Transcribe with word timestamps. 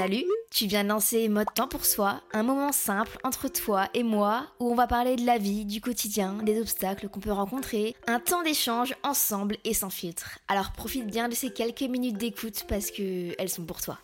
Salut, 0.00 0.24
tu 0.48 0.64
viens 0.64 0.82
de 0.82 0.88
lancer 0.88 1.28
Mode 1.28 1.52
Temps 1.54 1.68
pour 1.68 1.84
Soi, 1.84 2.22
un 2.32 2.42
moment 2.42 2.72
simple 2.72 3.18
entre 3.22 3.48
toi 3.48 3.90
et 3.92 4.02
moi 4.02 4.46
où 4.58 4.72
on 4.72 4.74
va 4.74 4.86
parler 4.86 5.14
de 5.14 5.26
la 5.26 5.36
vie, 5.36 5.66
du 5.66 5.82
quotidien, 5.82 6.38
des 6.42 6.58
obstacles 6.58 7.10
qu'on 7.10 7.20
peut 7.20 7.30
rencontrer, 7.30 7.94
un 8.06 8.18
temps 8.18 8.42
d'échange 8.42 8.94
ensemble 9.02 9.58
et 9.64 9.74
sans 9.74 9.90
filtre. 9.90 10.38
Alors 10.48 10.72
profite 10.72 11.06
bien 11.06 11.28
de 11.28 11.34
ces 11.34 11.52
quelques 11.52 11.82
minutes 11.82 12.16
d'écoute 12.16 12.64
parce 12.66 12.90
que 12.90 13.34
elles 13.38 13.50
sont 13.50 13.66
pour 13.66 13.82
toi. 13.82 13.98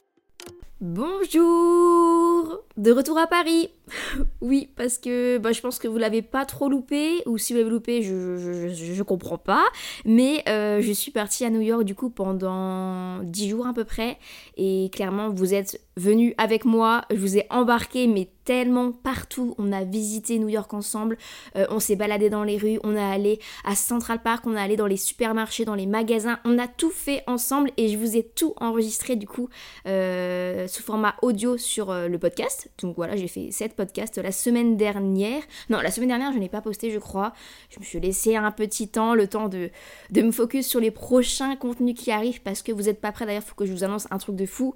Bonjour 0.83 2.36
De 2.77 2.92
retour 2.92 3.19
à 3.19 3.27
Paris. 3.27 3.70
Oui, 4.42 4.69
parce 4.77 4.98
que 4.98 5.39
bah, 5.39 5.52
je 5.52 5.61
pense 5.61 5.78
que 5.78 5.89
vous 5.89 5.97
l'avez 5.97 6.22
pas 6.22 6.44
trop 6.44 6.69
loupé, 6.69 7.22
ou 7.27 7.39
si 7.39 7.52
vous 7.52 7.58
l'avez 7.58 7.70
loupé, 7.70 8.02
je, 8.02 8.36
je, 8.36 8.92
je, 8.92 9.02
comprends 9.02 9.39
pas. 9.39 9.64
Mais 10.05 10.42
euh, 10.48 10.80
je 10.80 10.92
suis 10.92 11.11
partie 11.11 11.44
à 11.44 11.50
New 11.50 11.61
York 11.62 11.84
du 11.84 11.94
coup 11.94 12.11
pendant 12.11 13.22
10 13.22 13.48
jours 13.48 13.67
à 13.67 13.72
peu 13.72 13.84
près, 13.84 14.19
et 14.56 14.91
clairement 14.92 15.30
vous 15.30 15.55
êtes 15.55 15.80
venus 15.97 16.34
avec 16.39 16.64
moi, 16.64 17.02
je 17.11 17.17
vous 17.17 17.39
ai 17.39 17.47
embarqué, 17.50 18.06
mais 18.06 18.28
tellement 18.44 18.92
partout. 18.92 19.55
On 19.58 19.72
a 19.72 19.83
visité 19.83 20.39
New 20.39 20.48
York 20.48 20.72
ensemble, 20.74 21.17
euh, 21.56 21.67
on 21.70 21.80
s'est 21.80 21.97
baladé 21.97 22.30
dans 22.30 22.44
les 22.44 22.58
rues, 22.58 22.78
on 22.84 22.94
est 22.94 23.02
allé 23.02 23.41
à 23.64 23.74
Central 23.74 24.22
Park, 24.22 24.47
on 24.47 24.55
est 24.55 24.61
allé 24.61 24.77
dans 24.77 24.86
les 24.86 24.98
supermarchés, 24.98 25.64
dans 25.64 25.74
les 25.74 25.86
magasins, 25.86 26.39
on 26.44 26.58
a 26.58 26.69
tout 26.69 26.91
fait 26.91 27.24
ensemble 27.27 27.70
et 27.77 27.89
je 27.89 27.97
vous 27.97 28.17
ai 28.17 28.22
tout 28.22 28.55
enregistré 28.58 29.17
du 29.17 29.27
coup 29.27 29.48
euh, 29.89 30.69
sous 30.69 30.83
format 30.83 31.14
audio 31.22 31.56
sur 31.56 31.92
le 31.92 32.19
podcast. 32.19 32.36
Donc 32.79 32.97
voilà, 32.97 33.17
j'ai 33.17 33.29
fait 33.29 33.51
7 33.51 33.75
podcasts 33.75 34.19
la 34.19 34.33
semaine 34.33 34.77
dernière. 34.77 35.42
Non, 35.70 35.81
la 35.81 35.91
semaine 35.91 36.09
dernière, 36.09 36.33
je 36.33 36.39
n'ai 36.39 36.48
pas 36.48 36.61
posté, 36.61 36.91
je 36.91 36.98
crois. 36.98 37.33
Je 37.70 37.79
me 37.79 37.84
suis 37.84 38.01
laissé 38.01 38.37
un 38.37 38.51
petit 38.51 38.89
temps, 38.89 39.15
le 39.15 39.27
temps 39.27 39.48
de, 39.48 39.70
me 40.15 40.31
focus 40.31 40.67
sur 40.67 40.81
les 40.81 40.91
prochains 40.91 41.57
contenus 41.57 41.95
qui 41.97 42.11
arrivent 42.11 42.42
parce 42.42 42.62
que 42.62 42.73
vous 42.73 42.83
n'êtes 42.83 43.01
pas 43.01 43.12
prêts 43.12 43.27
d'ailleurs, 43.27 43.42
il 43.45 43.48
faut 43.48 43.55
que 43.55 43.67
je 43.67 43.73
vous 43.73 43.84
annonce 43.84 44.07
un 44.11 44.19
truc 44.19 44.37
de 44.37 44.47
fou. 44.47 44.75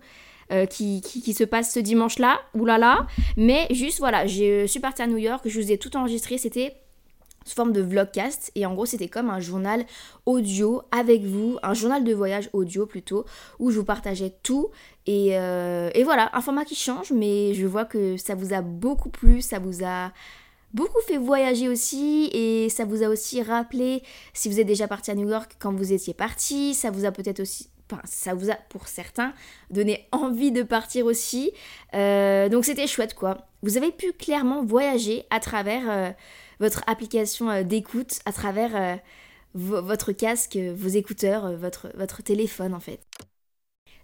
Euh, 0.52 0.66
qui, 0.66 1.00
qui, 1.00 1.32
se 1.32 1.44
passe 1.44 1.72
ce 1.72 1.78
dimanche-là, 1.78 2.40
oulala. 2.54 3.06
Mais 3.36 3.68
juste 3.70 4.00
voilà, 4.00 4.26
je 4.26 4.66
suis 4.66 4.80
partie 4.80 5.00
à 5.00 5.06
New 5.06 5.16
York, 5.16 5.42
je 5.46 5.60
vous 5.60 5.70
ai 5.70 5.78
tout 5.78 5.96
enregistré, 5.96 6.38
c'était 6.38 6.74
sous 7.44 7.54
forme 7.54 7.72
de 7.72 7.80
vlogcast 7.80 8.50
et 8.54 8.66
en 8.66 8.74
gros 8.74 8.86
c'était 8.86 9.08
comme 9.08 9.30
un 9.30 9.40
journal 9.40 9.84
audio 10.26 10.82
avec 10.90 11.22
vous, 11.24 11.58
un 11.62 11.74
journal 11.74 12.04
de 12.04 12.14
voyage 12.14 12.50
audio 12.52 12.86
plutôt, 12.86 13.24
où 13.58 13.70
je 13.70 13.78
vous 13.78 13.84
partageais 13.84 14.34
tout 14.42 14.70
et, 15.06 15.38
euh, 15.38 15.90
et 15.94 16.04
voilà, 16.04 16.30
un 16.32 16.40
format 16.40 16.64
qui 16.64 16.74
change 16.74 17.12
mais 17.12 17.54
je 17.54 17.66
vois 17.66 17.84
que 17.84 18.16
ça 18.16 18.34
vous 18.34 18.52
a 18.52 18.62
beaucoup 18.62 19.10
plu, 19.10 19.40
ça 19.40 19.58
vous 19.58 19.84
a 19.84 20.12
beaucoup 20.74 21.00
fait 21.06 21.18
voyager 21.18 21.68
aussi 21.68 22.30
et 22.32 22.68
ça 22.68 22.84
vous 22.84 23.02
a 23.02 23.08
aussi 23.08 23.42
rappelé 23.42 24.02
si 24.34 24.48
vous 24.48 24.60
êtes 24.60 24.66
déjà 24.66 24.86
parti 24.86 25.10
à 25.10 25.14
New 25.14 25.28
York 25.28 25.56
quand 25.58 25.72
vous 25.72 25.92
étiez 25.92 26.14
parti, 26.14 26.74
ça 26.74 26.90
vous 26.90 27.04
a 27.04 27.12
peut-être 27.12 27.40
aussi 27.40 27.70
ça 28.04 28.34
vous 28.34 28.50
a 28.50 28.54
pour 28.54 28.88
certains 28.88 29.32
donné 29.70 30.06
envie 30.12 30.52
de 30.52 30.62
partir 30.62 31.06
aussi. 31.06 31.52
Euh, 31.94 32.48
donc 32.48 32.64
c'était 32.64 32.86
chouette 32.86 33.14
quoi. 33.14 33.38
Vous 33.62 33.76
avez 33.76 33.92
pu 33.92 34.12
clairement 34.12 34.64
voyager 34.64 35.24
à 35.30 35.40
travers 35.40 35.82
euh, 35.88 36.10
votre 36.60 36.82
application 36.86 37.50
euh, 37.50 37.62
d'écoute, 37.62 38.20
à 38.24 38.32
travers 38.32 39.00
votre 39.54 40.12
casque, 40.12 40.56
vos 40.56 40.88
écouteurs, 40.88 41.56
votre, 41.56 42.22
téléphone 42.22 42.72
en 42.72 42.80
fait. 42.80 43.00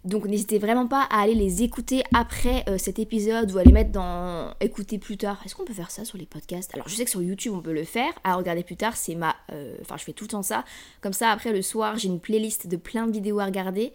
Donc 0.07 0.25
n'hésitez 0.25 0.57
vraiment 0.57 0.87
pas 0.87 1.01
à 1.09 1.21
aller 1.21 1.35
les 1.35 1.63
écouter 1.63 2.01
après 2.13 2.63
euh, 2.69 2.77
cet 2.77 2.97
épisode 2.97 3.51
ou 3.51 3.57
à 3.57 3.63
les 3.63 3.73
mettre 3.73 3.91
dans 3.91 4.53
écouter 4.61 4.99
plus 4.99 5.17
tard. 5.17 5.41
Est-ce 5.43 5.53
qu'on 5.53 5.65
peut 5.65 5.73
faire 5.73 5.91
ça 5.91 6.05
sur 6.05 6.17
les 6.17 6.25
podcasts? 6.25 6.73
Alors 6.73 6.87
je 6.87 6.95
sais 6.95 7.03
que 7.03 7.11
sur 7.11 7.21
YouTube 7.21 7.53
on 7.53 7.61
peut 7.61 7.73
le 7.73 7.83
faire. 7.83 8.13
À 8.23 8.35
regarder 8.35 8.63
plus 8.63 8.77
tard, 8.77 8.95
c'est 8.95 9.15
ma... 9.15 9.35
Euh, 9.51 9.75
enfin 9.81 9.97
je 9.97 10.05
fais 10.05 10.13
tout 10.13 10.23
le 10.23 10.29
temps 10.29 10.43
ça. 10.43 10.63
Comme 11.01 11.11
ça 11.11 11.31
après 11.31 11.51
le 11.51 11.61
soir 11.61 11.97
j'ai 11.97 12.07
une 12.07 12.21
playlist 12.21 12.67
de 12.67 12.77
plein 12.77 13.05
de 13.05 13.11
vidéos 13.11 13.39
à 13.39 13.45
regarder. 13.45 13.91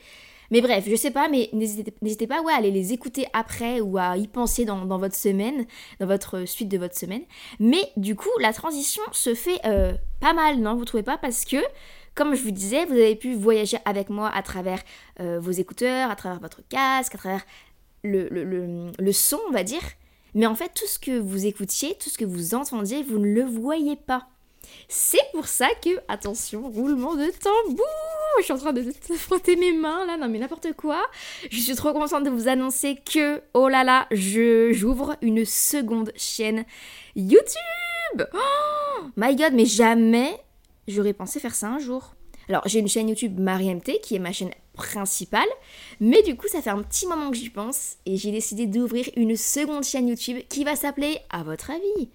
Mais 0.52 0.60
bref, 0.60 0.84
je 0.86 0.94
sais 0.96 1.10
pas, 1.10 1.28
mais 1.30 1.48
n'hésitez 1.54 2.26
pas 2.26 2.42
ouais, 2.42 2.52
à 2.52 2.56
aller 2.56 2.70
les 2.70 2.92
écouter 2.92 3.26
après 3.32 3.80
ou 3.80 3.96
à 3.96 4.18
y 4.18 4.28
penser 4.28 4.66
dans, 4.66 4.84
votre 4.84 5.16
semaine, 5.16 5.64
dans 5.98 6.06
votre 6.06 6.44
suite 6.46 6.68
de 6.68 6.76
votre 6.76 6.94
semaine. 6.94 7.22
Mais 7.58 7.90
du 7.96 8.16
coup, 8.16 8.28
la 8.38 8.52
transition 8.52 9.02
se 9.12 9.34
fait 9.34 9.58
euh, 9.64 9.94
pas 10.20 10.34
mal, 10.34 10.58
non 10.58 10.74
Vous 10.76 10.84
trouvez 10.84 11.02
pas? 11.02 11.16
Parce 11.16 11.46
que 11.46 11.56
comme 12.14 12.34
je 12.34 12.42
vous 12.42 12.50
disais, 12.50 12.84
vous 12.84 12.92
avez 12.92 13.16
pu 13.16 13.34
voyager 13.34 13.78
avec 13.86 14.10
moi 14.10 14.28
à 14.28 14.42
travers 14.42 14.82
euh, 15.20 15.40
vos 15.40 15.52
écouteurs, 15.52 16.10
à 16.10 16.16
travers 16.16 16.38
votre 16.38 16.60
casque, 16.68 17.14
à 17.14 17.18
travers 17.18 17.44
le, 18.04 18.28
le, 18.28 19.12
son, 19.12 19.38
on 19.48 19.52
va 19.52 19.64
dire. 19.64 19.80
Mais 20.34 20.44
en 20.44 20.54
fait, 20.54 20.70
tout 20.74 20.86
ce 20.86 20.98
que 20.98 21.18
vous 21.18 21.46
écoutiez, 21.46 21.96
tout 21.98 22.10
ce 22.10 22.18
que 22.18 22.26
vous 22.26 22.54
entendiez, 22.54 23.02
vous 23.02 23.18
ne 23.18 23.32
le 23.32 23.44
voyez 23.44 23.96
pas. 23.96 24.28
C'est 24.88 25.30
pour 25.32 25.46
ça 25.48 25.68
que, 25.82 25.90
attention, 26.08 26.70
roulement 26.70 27.14
de 27.14 27.30
tambour 27.30 27.86
Je 28.38 28.44
suis 28.44 28.52
en 28.52 28.58
train 28.58 28.72
de 28.72 28.82
frotter 29.16 29.56
mes 29.56 29.72
mains 29.72 30.06
là, 30.06 30.16
non 30.16 30.28
mais 30.28 30.38
n'importe 30.38 30.72
quoi. 30.74 31.02
Je 31.50 31.58
suis 31.58 31.74
trop 31.74 31.92
contente 31.92 32.24
de 32.24 32.30
vous 32.30 32.48
annoncer 32.48 32.96
que, 32.96 33.42
oh 33.54 33.68
là 33.68 33.84
là, 33.84 34.06
je 34.10 34.72
j'ouvre 34.72 35.16
une 35.22 35.44
seconde 35.44 36.12
chaîne 36.16 36.64
YouTube 37.14 37.56
Oh 38.18 39.04
my 39.16 39.36
god, 39.36 39.52
mais 39.54 39.66
jamais 39.66 40.36
j'aurais 40.88 41.12
pensé 41.12 41.40
faire 41.40 41.54
ça 41.54 41.68
un 41.68 41.78
jour. 41.78 42.14
Alors 42.48 42.62
j'ai 42.66 42.80
une 42.80 42.88
chaîne 42.88 43.08
YouTube 43.08 43.38
MariMT 43.38 44.00
qui 44.02 44.16
est 44.16 44.18
ma 44.18 44.32
chaîne 44.32 44.50
principale, 44.74 45.48
mais 46.00 46.22
du 46.22 46.36
coup 46.36 46.48
ça 46.48 46.60
fait 46.60 46.70
un 46.70 46.82
petit 46.82 47.06
moment 47.06 47.30
que 47.30 47.36
j'y 47.36 47.50
pense 47.50 47.96
et 48.06 48.16
j'ai 48.16 48.32
décidé 48.32 48.66
d'ouvrir 48.66 49.08
une 49.16 49.36
seconde 49.36 49.84
chaîne 49.84 50.08
YouTube 50.08 50.38
qui 50.48 50.64
va 50.64 50.76
s'appeler 50.76 51.18
À 51.30 51.42
votre 51.44 51.70
avis 51.70 52.10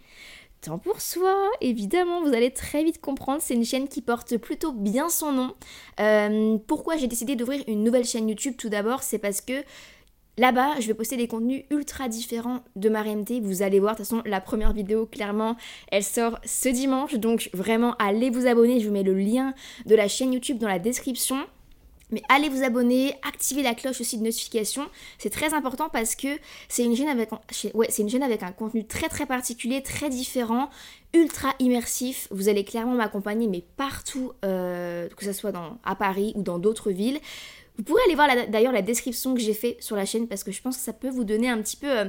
Pour 0.84 1.02
soi, 1.02 1.34
évidemment, 1.62 2.22
vous 2.22 2.34
allez 2.34 2.52
très 2.52 2.84
vite 2.84 3.00
comprendre, 3.00 3.42
c'est 3.42 3.54
une 3.54 3.66
chaîne 3.66 3.88
qui 3.88 4.02
porte 4.02 4.38
plutôt 4.38 4.74
bien 4.74 5.10
son 5.10 5.32
nom. 5.32 5.56
Euh, 6.00 6.58
pourquoi 6.68 6.98
j'ai 6.98 7.08
décidé 7.08 7.36
d'ouvrir 7.36 7.64
une 7.68 7.84
nouvelle 7.84 8.06
chaîne 8.06 8.28
YouTube 8.28 8.56
Tout 8.58 8.70
d'abord, 8.70 9.04
c'est 9.04 9.20
parce 9.20 9.42
que 9.42 9.64
Là-bas, 10.40 10.80
je 10.80 10.86
vais 10.86 10.94
poster 10.94 11.18
des 11.18 11.28
contenus 11.28 11.64
ultra 11.72 12.08
différents 12.08 12.60
de 12.76 12.90
ma 12.90 13.02
RMT. 13.02 13.42
Vous 13.42 13.64
allez 13.64 13.80
voir, 13.80 13.94
de 13.94 13.98
toute 13.98 14.08
façon, 14.08 14.22
la 14.24 14.40
première 14.40 14.72
vidéo, 14.72 15.08
clairement, 15.08 15.58
elle 15.92 16.04
sort 16.04 16.38
ce 16.46 16.70
dimanche. 16.70 17.16
Donc 17.16 17.50
vraiment, 17.54 17.96
allez 17.98 18.30
vous 18.30 18.46
abonner. 18.46 18.80
Je 18.80 18.88
vous 18.88 18.94
mets 18.94 19.02
le 19.02 19.16
lien 19.16 19.56
de 19.88 19.96
la 19.96 20.08
chaîne 20.08 20.34
YouTube 20.34 20.60
dans 20.60 20.68
la 20.68 20.78
description. 20.78 21.38
Mais 22.12 22.22
allez 22.30 22.48
vous 22.48 22.64
abonner, 22.64 23.16
activez 23.28 23.64
la 23.64 23.76
cloche 23.76 24.00
aussi 24.00 24.18
de 24.18 24.24
notification. 24.24 24.84
C'est 25.18 25.30
très 25.30 25.54
important 25.54 25.90
parce 25.90 26.16
que 26.16 26.28
c'est 26.70 26.86
une 26.86 26.96
chaîne 26.96 27.10
avec, 27.10 28.44
un 28.44 28.52
contenu 28.52 28.86
très 28.86 29.10
très 29.10 29.26
particulier, 29.26 29.84
très 29.84 30.10
différent, 30.10 30.70
ultra 31.14 31.54
immersif. 31.60 32.28
Vous 32.32 32.48
allez 32.48 32.64
clairement 32.64 32.94
m'accompagner, 32.94 33.48
mais 33.48 33.64
partout, 33.76 34.32
euh, 34.46 35.10
que 35.10 35.26
ce 35.26 35.34
soit 35.34 35.52
à 35.84 35.96
Paris 35.96 36.32
ou 36.36 36.44
dans 36.44 36.60
d'autres 36.60 36.92
villes. 36.92 37.20
Vous 37.78 37.84
pourrez 37.84 38.02
aller 38.06 38.16
voir 38.16 38.28
d'ailleurs 38.48 38.74
la 38.74 38.82
description 38.82 39.36
que 39.36 39.42
j'ai 39.42 39.54
fait 39.54 39.78
sur 39.80 39.96
la 39.96 40.06
chaîne 40.06 40.28
parce 40.28 40.44
que 40.44 40.52
je 40.52 40.62
pense 40.62 40.78
que 40.78 40.84
ça 40.84 40.94
peut 40.94 41.10
vous 41.10 41.26
donner 41.26 41.50
un 41.50 41.62
petit 41.62 41.78
peu 41.78 41.90
euh, 41.90 42.06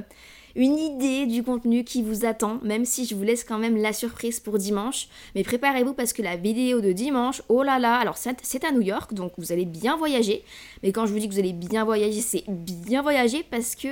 une 0.56 0.78
idée 0.78 1.26
du 1.26 1.42
contenu 1.42 1.84
qui 1.84 2.02
vous 2.02 2.24
attend, 2.24 2.58
même 2.62 2.84
si 2.84 3.04
je 3.04 3.14
vous 3.14 3.22
laisse 3.22 3.44
quand 3.44 3.58
même 3.58 3.76
la 3.76 3.92
surprise 3.92 4.40
pour 4.40 4.58
dimanche. 4.58 5.08
Mais 5.34 5.42
préparez-vous 5.42 5.94
parce 5.94 6.12
que 6.12 6.22
la 6.22 6.36
vidéo 6.36 6.80
de 6.80 6.92
dimanche, 6.92 7.42
oh 7.48 7.62
là 7.62 7.78
là, 7.78 7.96
alors 7.96 8.16
c'est 8.16 8.64
à 8.64 8.72
New 8.72 8.80
York, 8.80 9.14
donc 9.14 9.32
vous 9.38 9.52
allez 9.52 9.66
bien 9.66 9.96
voyager. 9.96 10.44
Mais 10.82 10.92
quand 10.92 11.06
je 11.06 11.12
vous 11.12 11.18
dis 11.18 11.28
que 11.28 11.34
vous 11.34 11.40
allez 11.40 11.52
bien 11.52 11.84
voyager, 11.84 12.20
c'est 12.20 12.44
bien 12.48 13.02
voyager 13.02 13.44
parce 13.50 13.74
que 13.74 13.88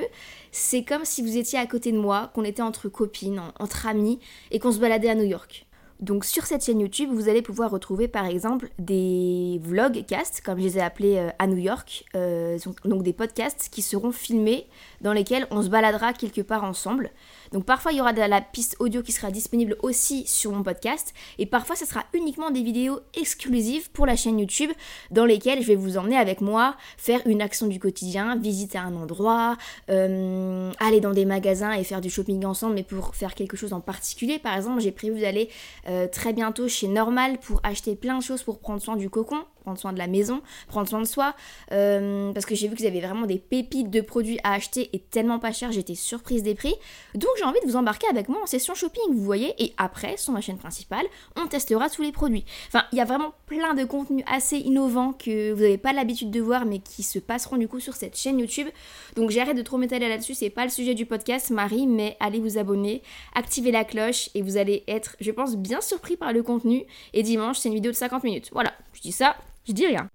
c'est 0.51 0.85
comme 0.85 1.05
si 1.05 1.23
vous 1.23 1.37
étiez 1.37 1.59
à 1.59 1.67
côté 1.67 1.93
de 1.93 1.99
moi, 1.99 2.31
qu'on 2.35 2.45
était 2.45 2.63
entre 2.63 2.89
copines, 2.89 3.43
entre 3.59 3.87
amis, 3.87 4.19
et 4.51 4.59
qu'on 4.59 4.73
se 4.73 4.79
baladait 4.79 5.11
à 5.11 5.15
New 5.15 5.25
York. 5.25 5.66
Donc 6.01 6.27
sur 6.27 6.45
cette 6.45 6.65
chaîne 6.65 6.81
YouTube, 6.81 7.09
vous 7.11 7.29
allez 7.29 7.41
pouvoir 7.41 7.71
retrouver 7.71 8.07
par 8.07 8.27
exemple 8.27 8.69
des 8.79 9.59
vlogcasts, 9.63 10.43
comme 10.43 10.59
je 10.59 10.65
les 10.65 10.79
ai 10.79 10.83
appelés 10.83 11.17
euh, 11.17 11.31
à 11.39 11.47
New 11.47 11.57
York, 11.57 12.05
euh, 12.15 12.59
donc 12.85 13.03
des 13.03 13.15
podcasts 13.15 13.71
qui 13.71 13.81
seront 13.81 14.13
filmés 14.13 14.67
dans 15.01 15.15
lesquels 15.15 15.47
on 15.51 15.63
se 15.63 15.69
baladera 15.69 16.13
quelque 16.13 16.43
part 16.43 16.65
ensemble. 16.65 17.11
Donc 17.57 17.65
parfois 17.65 17.93
il 17.93 17.97
y 17.97 18.01
aura 18.03 18.13
de 18.13 18.21
la 18.21 18.43
piste 18.43 18.77
audio 18.81 19.01
qui 19.01 19.13
sera 19.13 19.31
disponible 19.31 19.79
aussi 19.81 20.27
sur 20.27 20.53
mon 20.53 20.63
podcast 20.63 21.15
et 21.39 21.47
parfois 21.47 21.75
ce 21.75 21.87
sera 21.87 22.05
uniquement 22.13 22.51
des 22.51 22.63
vidéos 22.63 23.01
exclusives 23.15 23.91
pour 23.93 24.05
la 24.05 24.15
chaîne 24.15 24.39
YouTube 24.39 24.71
dans 25.11 25.25
lesquelles 25.25 25.63
je 25.63 25.67
vais 25.67 25.75
vous 25.75 25.97
emmener 25.97 26.19
avec 26.19 26.43
moi 26.43 26.77
faire 26.99 27.23
une 27.25 27.41
action 27.41 27.67
du 27.67 27.81
quotidien, 27.81 28.37
visiter 28.37 28.77
un 28.77 28.95
endroit, 28.95 29.57
euh, 29.89 30.71
aller 30.81 31.01
dans 31.01 31.13
des 31.13 31.25
magasins 31.25 31.73
et 31.73 31.83
faire 31.83 32.03
du 32.03 32.11
shopping 32.11 32.45
ensemble 32.45 32.75
mais 32.75 32.83
pour 32.83 33.15
faire 33.15 33.35
quelque 33.35 33.57
chose 33.57 33.73
en 33.73 33.81
particulier. 33.81 34.39
Par 34.39 34.55
exemple 34.55 34.83
j'ai 34.83 34.93
prévu 34.93 35.23
d'aller 35.23 35.49
euh, 35.89 36.09
très 36.09 36.35
bientôt 36.35 36.69
chez 36.69 36.89
Normal 36.89 37.39
pour 37.39 37.61
acheter 37.63 37.97
plein 37.97 38.19
de 38.19 38.23
choses 38.23 38.43
pour 38.43 38.59
prendre 38.59 38.83
soin 38.83 38.97
du 38.97 39.09
cocon 39.09 39.47
prendre 39.67 39.81
soin 39.81 39.93
de 39.93 39.99
la 39.99 40.07
maison, 40.07 40.43
prendre 40.69 40.89
soin 40.89 41.01
de 41.01 41.07
soi, 41.07 41.35
euh, 41.73 42.33
parce 42.33 42.47
que 42.47 42.55
j'ai 42.55 42.69
vu 42.69 42.77
qu'ils 42.77 42.87
avaient 42.87 43.01
vraiment 43.01 43.27
des 43.27 43.39
pépites 43.39 43.91
de 43.91 44.01
produits 44.01 44.39
à 44.45 44.53
acheter 44.53 44.91
et 44.93 45.01
tellement 45.01 45.41
pas 45.41 45.51
cher, 45.51 45.73
j'étais 45.73 45.97
surprise 45.97 46.45
des 46.45 46.55
prix. 46.55 46.75
Donc 47.17 47.33
envie 47.47 47.61
de 47.61 47.67
vous 47.67 47.77
embarquer 47.77 48.07
avec 48.09 48.29
moi 48.29 48.41
en 48.43 48.47
session 48.47 48.75
shopping, 48.75 49.03
vous 49.11 49.25
voyez, 49.25 49.55
et 49.63 49.73
après, 49.77 50.17
sur 50.17 50.33
ma 50.33 50.41
chaîne 50.41 50.59
principale, 50.59 51.07
on 51.37 51.47
testera 51.47 51.89
tous 51.89 52.03
les 52.03 52.13
produits. 52.13 52.45
Enfin, 52.69 52.85
il 52.93 52.99
y 52.99 53.01
a 53.01 53.05
vraiment 53.05 53.33
plein 53.47 53.75
de 53.75 53.85
contenus 53.85 54.25
assez 54.27 54.59
innovants 54.59 55.13
que 55.13 55.53
vous 55.53 55.63
n'avez 55.63 55.79
pas 55.79 55.93
l'habitude 55.93 56.31
de 56.31 56.41
voir, 56.41 56.67
mais 56.67 56.79
qui 56.79 57.03
se 57.03 57.19
passeront 57.19 57.57
du 57.57 57.69
coup 57.69 57.81
sur 57.81 57.95
cette 57.95 58.17
chaîne 58.17 58.39
YouTube. 58.39 58.69
Donc 59.15 59.31
j'arrête 59.31 59.57
de 59.57 59.63
trop 59.63 59.79
m'étaler 59.79 60.09
là-dessus, 60.09 60.35
c'est 60.35 60.51
pas 60.51 60.65
le 60.65 60.71
sujet 60.71 60.95
du 60.95 61.07
podcast, 61.07 61.51
Marie, 61.51 61.87
mais 61.87 62.17
allez 62.21 62.41
vous 62.41 62.59
abonner, 62.59 63.03
activez 63.35 63.71
la 63.71 63.85
cloche 63.85 64.31
et 64.35 64.43
vous 64.43 64.57
allez 64.57 64.85
être, 64.89 65.17
je 65.21 65.31
pense, 65.31 65.57
bien 65.57 65.81
surpris 65.81 66.17
par 66.17 66.33
le 66.33 66.43
contenu. 66.43 66.85
Et 67.13 67.23
dimanche, 67.23 67.59
c'est 67.59 67.69
une 67.69 67.75
vidéo 67.75 67.93
de 67.93 67.97
50 67.97 68.25
minutes. 68.25 68.51
Voilà, 68.53 68.73
je 68.93 69.01
dis 69.01 69.13
ça, 69.13 69.37
je 69.67 69.73
dis 69.73 69.87
rien. 69.87 70.11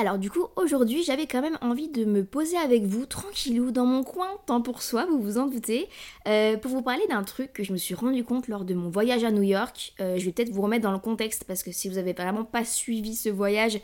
Alors 0.00 0.16
du 0.16 0.30
coup, 0.30 0.46
aujourd'hui, 0.56 1.02
j'avais 1.02 1.26
quand 1.26 1.42
même 1.42 1.58
envie 1.60 1.90
de 1.90 2.06
me 2.06 2.24
poser 2.24 2.56
avec 2.56 2.84
vous, 2.84 3.04
tranquillou, 3.04 3.70
dans 3.70 3.84
mon 3.84 4.02
coin, 4.02 4.28
temps 4.46 4.62
pour 4.62 4.80
soi, 4.80 5.04
vous 5.04 5.20
vous 5.20 5.36
en 5.36 5.46
doutez, 5.46 5.90
euh, 6.26 6.56
pour 6.56 6.70
vous 6.70 6.80
parler 6.80 7.02
d'un 7.10 7.22
truc 7.22 7.52
que 7.52 7.62
je 7.62 7.70
me 7.74 7.76
suis 7.76 7.94
rendu 7.94 8.24
compte 8.24 8.48
lors 8.48 8.64
de 8.64 8.72
mon 8.72 8.88
voyage 8.88 9.24
à 9.24 9.30
New 9.30 9.42
York. 9.42 9.92
Euh, 10.00 10.16
je 10.16 10.24
vais 10.24 10.32
peut-être 10.32 10.52
vous 10.52 10.62
remettre 10.62 10.84
dans 10.84 10.92
le 10.92 10.98
contexte, 10.98 11.44
parce 11.44 11.62
que 11.62 11.70
si 11.70 11.90
vous 11.90 11.98
avez 11.98 12.14
vraiment 12.14 12.44
pas 12.44 12.64
suivi 12.64 13.14
ce 13.14 13.28
voyage, 13.28 13.78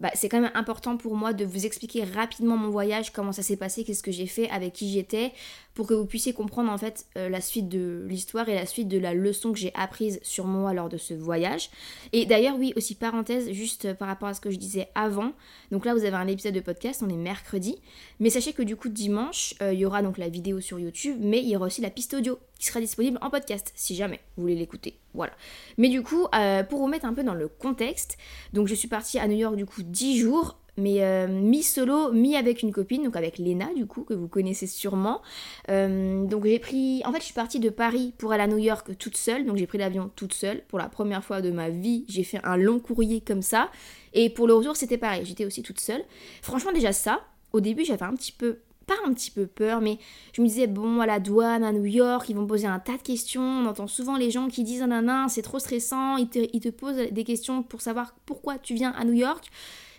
bah, 0.00 0.10
c'est 0.14 0.28
quand 0.28 0.40
même 0.40 0.50
important 0.54 0.96
pour 0.96 1.14
moi 1.14 1.34
de 1.34 1.44
vous 1.44 1.66
expliquer 1.66 2.02
rapidement 2.02 2.56
mon 2.56 2.70
voyage, 2.70 3.12
comment 3.12 3.30
ça 3.30 3.42
s'est 3.42 3.56
passé, 3.56 3.84
qu'est-ce 3.84 4.02
que 4.02 4.10
j'ai 4.10 4.26
fait, 4.26 4.50
avec 4.50 4.72
qui 4.72 4.90
j'étais, 4.90 5.30
pour 5.74 5.86
que 5.86 5.94
vous 5.94 6.06
puissiez 6.06 6.32
comprendre 6.32 6.70
en 6.70 6.78
fait 6.78 7.06
euh, 7.16 7.28
la 7.28 7.40
suite 7.40 7.68
de 7.68 8.04
l'histoire 8.08 8.48
et 8.48 8.54
la 8.54 8.66
suite 8.66 8.88
de 8.88 8.98
la 8.98 9.14
leçon 9.14 9.52
que 9.52 9.58
j'ai 9.58 9.72
apprise 9.74 10.20
sur 10.22 10.46
moi 10.46 10.74
lors 10.74 10.88
de 10.88 10.96
ce 10.96 11.14
voyage. 11.14 11.70
Et 12.12 12.26
d'ailleurs, 12.26 12.56
oui, 12.58 12.72
aussi 12.76 12.94
parenthèse, 12.94 13.50
juste 13.52 13.86
euh, 13.86 13.94
par 13.94 14.08
rapport 14.08 14.28
à 14.28 14.34
ce 14.34 14.40
que 14.40 14.50
je 14.50 14.58
disais 14.58 14.88
avant. 14.94 15.32
Donc 15.70 15.84
là, 15.84 15.94
vous 15.94 16.04
avez 16.04 16.16
un 16.16 16.26
épisode 16.26 16.54
de 16.54 16.60
podcast, 16.60 17.02
on 17.04 17.08
est 17.08 17.16
mercredi. 17.16 17.78
Mais 18.18 18.30
sachez 18.30 18.52
que 18.52 18.62
du 18.62 18.76
coup, 18.76 18.88
dimanche, 18.88 19.54
euh, 19.62 19.72
il 19.72 19.80
y 19.80 19.86
aura 19.86 20.02
donc 20.02 20.18
la 20.18 20.28
vidéo 20.28 20.60
sur 20.60 20.78
YouTube, 20.78 21.16
mais 21.20 21.38
il 21.38 21.48
y 21.48 21.56
aura 21.56 21.66
aussi 21.66 21.80
la 21.80 21.90
piste 21.90 22.14
audio 22.14 22.38
qui 22.58 22.66
sera 22.66 22.80
disponible 22.80 23.18
en 23.22 23.30
podcast 23.30 23.72
si 23.74 23.94
jamais 23.94 24.20
vous 24.36 24.42
voulez 24.42 24.56
l'écouter. 24.56 24.98
Voilà. 25.14 25.32
Mais 25.78 25.88
du 25.88 26.02
coup, 26.02 26.26
pour 26.68 26.78
vous 26.78 26.88
mettre 26.88 27.06
un 27.06 27.14
peu 27.14 27.24
dans 27.24 27.34
le 27.34 27.48
contexte, 27.48 28.18
donc 28.52 28.68
je 28.68 28.74
suis 28.74 28.86
partie 28.86 29.18
à 29.18 29.26
New 29.26 29.36
York 29.36 29.56
du 29.56 29.64
coup 29.64 29.82
10 29.82 30.18
jours 30.18 30.59
mais 30.76 31.02
euh, 31.02 31.26
mi-solo, 31.28 32.12
mi 32.12 32.36
avec 32.36 32.62
une 32.62 32.72
copine, 32.72 33.04
donc 33.04 33.16
avec 33.16 33.38
Lena 33.38 33.68
du 33.74 33.86
coup, 33.86 34.02
que 34.02 34.14
vous 34.14 34.28
connaissez 34.28 34.66
sûrement. 34.66 35.22
Euh, 35.68 36.24
donc 36.26 36.44
j'ai 36.44 36.58
pris, 36.58 37.02
en 37.04 37.12
fait 37.12 37.18
je 37.18 37.24
suis 37.24 37.34
partie 37.34 37.60
de 37.60 37.70
Paris 37.70 38.12
pour 38.18 38.32
aller 38.32 38.42
à 38.42 38.46
New 38.46 38.58
York 38.58 38.96
toute 38.98 39.16
seule, 39.16 39.46
donc 39.46 39.56
j'ai 39.56 39.66
pris 39.66 39.78
l'avion 39.78 40.10
toute 40.16 40.34
seule. 40.34 40.62
Pour 40.68 40.78
la 40.78 40.88
première 40.88 41.24
fois 41.24 41.40
de 41.40 41.50
ma 41.50 41.70
vie, 41.70 42.04
j'ai 42.08 42.24
fait 42.24 42.40
un 42.44 42.56
long 42.56 42.78
courrier 42.78 43.20
comme 43.20 43.42
ça. 43.42 43.70
Et 44.12 44.30
pour 44.30 44.46
le 44.46 44.54
retour 44.54 44.76
c'était 44.76 44.98
pareil, 44.98 45.22
j'étais 45.24 45.44
aussi 45.44 45.62
toute 45.62 45.80
seule. 45.80 46.02
Franchement 46.42 46.72
déjà 46.72 46.92
ça, 46.92 47.20
au 47.52 47.60
début 47.60 47.84
j'avais 47.84 48.04
un 48.04 48.14
petit 48.14 48.32
peu 48.32 48.58
pas 48.90 49.08
un 49.08 49.14
petit 49.14 49.30
peu 49.30 49.46
peur, 49.46 49.80
mais 49.80 49.98
je 50.32 50.42
me 50.42 50.48
disais, 50.48 50.66
bon, 50.66 51.00
à 51.00 51.06
la 51.06 51.20
douane, 51.20 51.62
à 51.62 51.70
New 51.70 51.84
York, 51.84 52.28
ils 52.28 52.34
vont 52.34 52.46
poser 52.46 52.66
un 52.66 52.80
tas 52.80 52.96
de 52.96 53.02
questions. 53.02 53.40
On 53.40 53.66
entend 53.66 53.86
souvent 53.86 54.16
les 54.16 54.32
gens 54.32 54.48
qui 54.48 54.64
disent, 54.64 54.84
ah, 54.90 55.26
c'est 55.28 55.42
trop 55.42 55.60
stressant, 55.60 56.16
ils 56.16 56.28
te 56.28 56.68
posent 56.70 56.96
des 56.96 57.24
questions 57.24 57.62
pour 57.62 57.82
savoir 57.82 58.14
pourquoi 58.26 58.58
tu 58.58 58.74
viens 58.74 58.90
à 58.90 59.04
New 59.04 59.12
York. 59.12 59.48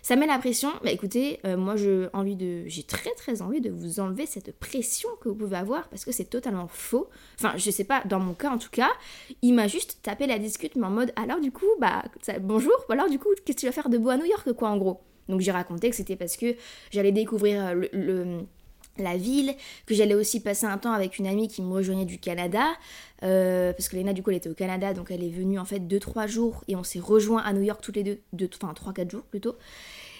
Ça 0.02 0.16
met 0.16 0.26
la 0.26 0.38
pression. 0.38 0.70
Bah 0.82 0.90
écoutez, 0.90 1.38
euh, 1.46 1.56
moi 1.56 1.76
j'ai 1.76 2.82
très 2.82 3.10
très 3.10 3.40
envie 3.40 3.60
de 3.60 3.70
vous 3.70 4.00
enlever 4.00 4.26
cette 4.26 4.58
pression 4.58 5.08
que 5.20 5.28
vous 5.28 5.36
pouvez 5.36 5.56
avoir 5.56 5.88
parce 5.88 6.04
que 6.04 6.10
c'est 6.10 6.24
totalement 6.24 6.66
faux. 6.66 7.08
Enfin, 7.38 7.54
je 7.56 7.70
sais 7.70 7.84
pas, 7.84 8.02
dans 8.04 8.18
mon 8.18 8.34
cas 8.34 8.50
en 8.50 8.58
tout 8.58 8.70
cas, 8.70 8.90
il 9.42 9.54
m'a 9.54 9.68
juste 9.68 10.00
tapé 10.02 10.26
la 10.26 10.40
discute, 10.40 10.74
mais 10.74 10.86
en 10.86 10.90
mode 10.90 11.12
alors 11.14 11.40
du 11.40 11.52
coup, 11.52 11.66
bah 11.80 12.02
bonjour, 12.40 12.72
alors 12.88 13.08
du 13.08 13.20
coup, 13.20 13.28
qu'est-ce 13.44 13.56
que 13.56 13.60
tu 13.60 13.66
vas 13.66 13.72
faire 13.72 13.88
de 13.88 13.96
beau 13.96 14.10
à 14.10 14.16
New 14.16 14.26
York 14.26 14.52
quoi 14.54 14.70
en 14.70 14.76
gros? 14.76 15.00
Donc 15.28 15.40
j'ai 15.40 15.52
raconté 15.52 15.88
que 15.88 15.96
c'était 15.96 16.16
parce 16.16 16.36
que 16.36 16.56
j'allais 16.90 17.12
découvrir 17.12 17.64
euh, 17.64 17.86
le, 17.92 18.40
la 18.98 19.16
ville, 19.16 19.54
que 19.86 19.94
j'allais 19.94 20.14
aussi 20.14 20.40
passer 20.40 20.66
un 20.66 20.78
temps 20.78 20.92
avec 20.92 21.18
une 21.18 21.26
amie 21.26 21.48
qui 21.48 21.62
me 21.62 21.72
rejoignait 21.72 22.04
du 22.04 22.18
Canada, 22.18 22.66
euh, 23.22 23.72
parce 23.72 23.88
que 23.88 23.96
Léna 23.96 24.12
du 24.12 24.22
coup 24.22 24.30
elle 24.30 24.36
était 24.36 24.50
au 24.50 24.54
Canada, 24.54 24.94
donc 24.94 25.10
elle 25.10 25.24
est 25.24 25.30
venue 25.30 25.58
en 25.58 25.64
fait 25.64 25.80
2-3 25.80 26.28
jours 26.28 26.64
et 26.68 26.76
on 26.76 26.82
s'est 26.82 27.00
rejoint 27.00 27.42
à 27.42 27.52
New 27.52 27.62
York 27.62 27.80
toutes 27.82 27.96
les 27.96 28.04
deux, 28.04 28.20
deux 28.32 28.50
enfin 28.60 28.72
3-4 28.72 29.10
jours 29.10 29.22
plutôt. 29.22 29.56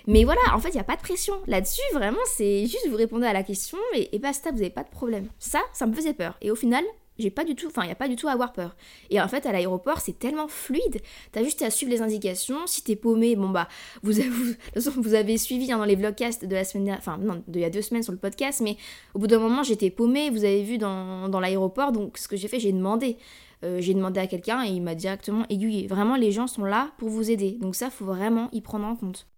Mais 0.06 0.24
voilà, 0.24 0.40
en 0.54 0.58
fait 0.58 0.70
il 0.70 0.74
n'y 0.74 0.80
a 0.80 0.84
pas 0.84 0.96
de 0.96 1.02
pression 1.02 1.34
là-dessus, 1.46 1.82
vraiment 1.92 2.18
c'est 2.34 2.66
juste 2.66 2.88
vous 2.88 2.96
répondez 2.96 3.26
à 3.26 3.32
la 3.32 3.42
question 3.42 3.78
et, 3.94 4.14
et 4.14 4.18
basta, 4.18 4.50
vous 4.50 4.56
n'avez 4.56 4.70
pas 4.70 4.84
de 4.84 4.90
problème. 4.90 5.28
Ça, 5.38 5.60
ça 5.72 5.86
me 5.86 5.94
faisait 5.94 6.14
peur. 6.14 6.36
Et 6.40 6.50
au 6.50 6.56
final, 6.56 6.84
j'ai 7.18 7.30
pas 7.30 7.44
du 7.44 7.54
tout, 7.54 7.66
enfin, 7.66 7.82
il 7.82 7.86
n'y 7.86 7.92
a 7.92 7.96
pas 7.96 8.08
du 8.08 8.16
tout 8.16 8.28
à 8.28 8.32
avoir 8.32 8.52
peur. 8.52 8.74
Et 9.10 9.20
en 9.20 9.28
fait, 9.28 9.44
à 9.46 9.52
l'aéroport, 9.52 10.00
c'est 10.00 10.18
tellement 10.18 10.48
fluide. 10.48 11.00
T'as 11.30 11.42
juste 11.42 11.62
à 11.62 11.70
suivre 11.70 11.92
les 11.92 12.02
indications. 12.02 12.66
Si 12.66 12.82
t'es 12.82 12.96
paumé, 12.96 13.36
bon 13.36 13.50
bah, 13.50 13.68
vous, 14.02 14.12
vous, 14.76 15.02
vous 15.02 15.14
avez 15.14 15.36
suivi 15.38 15.70
hein, 15.72 15.78
dans 15.78 15.84
les 15.84 15.96
vlogcasts 15.96 16.44
de 16.44 16.54
la 16.54 16.64
semaine 16.64 16.84
dernière, 16.84 17.00
enfin, 17.00 17.18
non, 17.18 17.42
il 17.52 17.60
y 17.60 17.64
a 17.64 17.70
deux 17.70 17.82
semaines 17.82 18.02
sur 18.02 18.12
le 18.12 18.18
podcast, 18.18 18.60
mais 18.62 18.76
au 19.14 19.18
bout 19.18 19.26
d'un 19.26 19.38
moment, 19.38 19.62
j'étais 19.62 19.90
paumé. 19.90 20.30
Vous 20.30 20.44
avez 20.44 20.62
vu 20.62 20.78
dans, 20.78 21.28
dans 21.28 21.40
l'aéroport. 21.40 21.92
Donc, 21.92 22.18
ce 22.18 22.28
que 22.28 22.36
j'ai 22.36 22.48
fait, 22.48 22.60
j'ai 22.60 22.72
demandé. 22.72 23.18
Euh, 23.64 23.80
j'ai 23.80 23.94
demandé 23.94 24.18
à 24.18 24.26
quelqu'un 24.26 24.64
et 24.64 24.70
il 24.70 24.82
m'a 24.82 24.94
directement 24.94 25.44
aiguillé. 25.48 25.86
Vraiment, 25.86 26.16
les 26.16 26.32
gens 26.32 26.46
sont 26.46 26.64
là 26.64 26.90
pour 26.98 27.10
vous 27.10 27.30
aider. 27.30 27.58
Donc, 27.60 27.76
ça, 27.76 27.90
faut 27.90 28.06
vraiment 28.06 28.48
y 28.52 28.60
prendre 28.60 28.86
en 28.86 28.96
compte. 28.96 29.28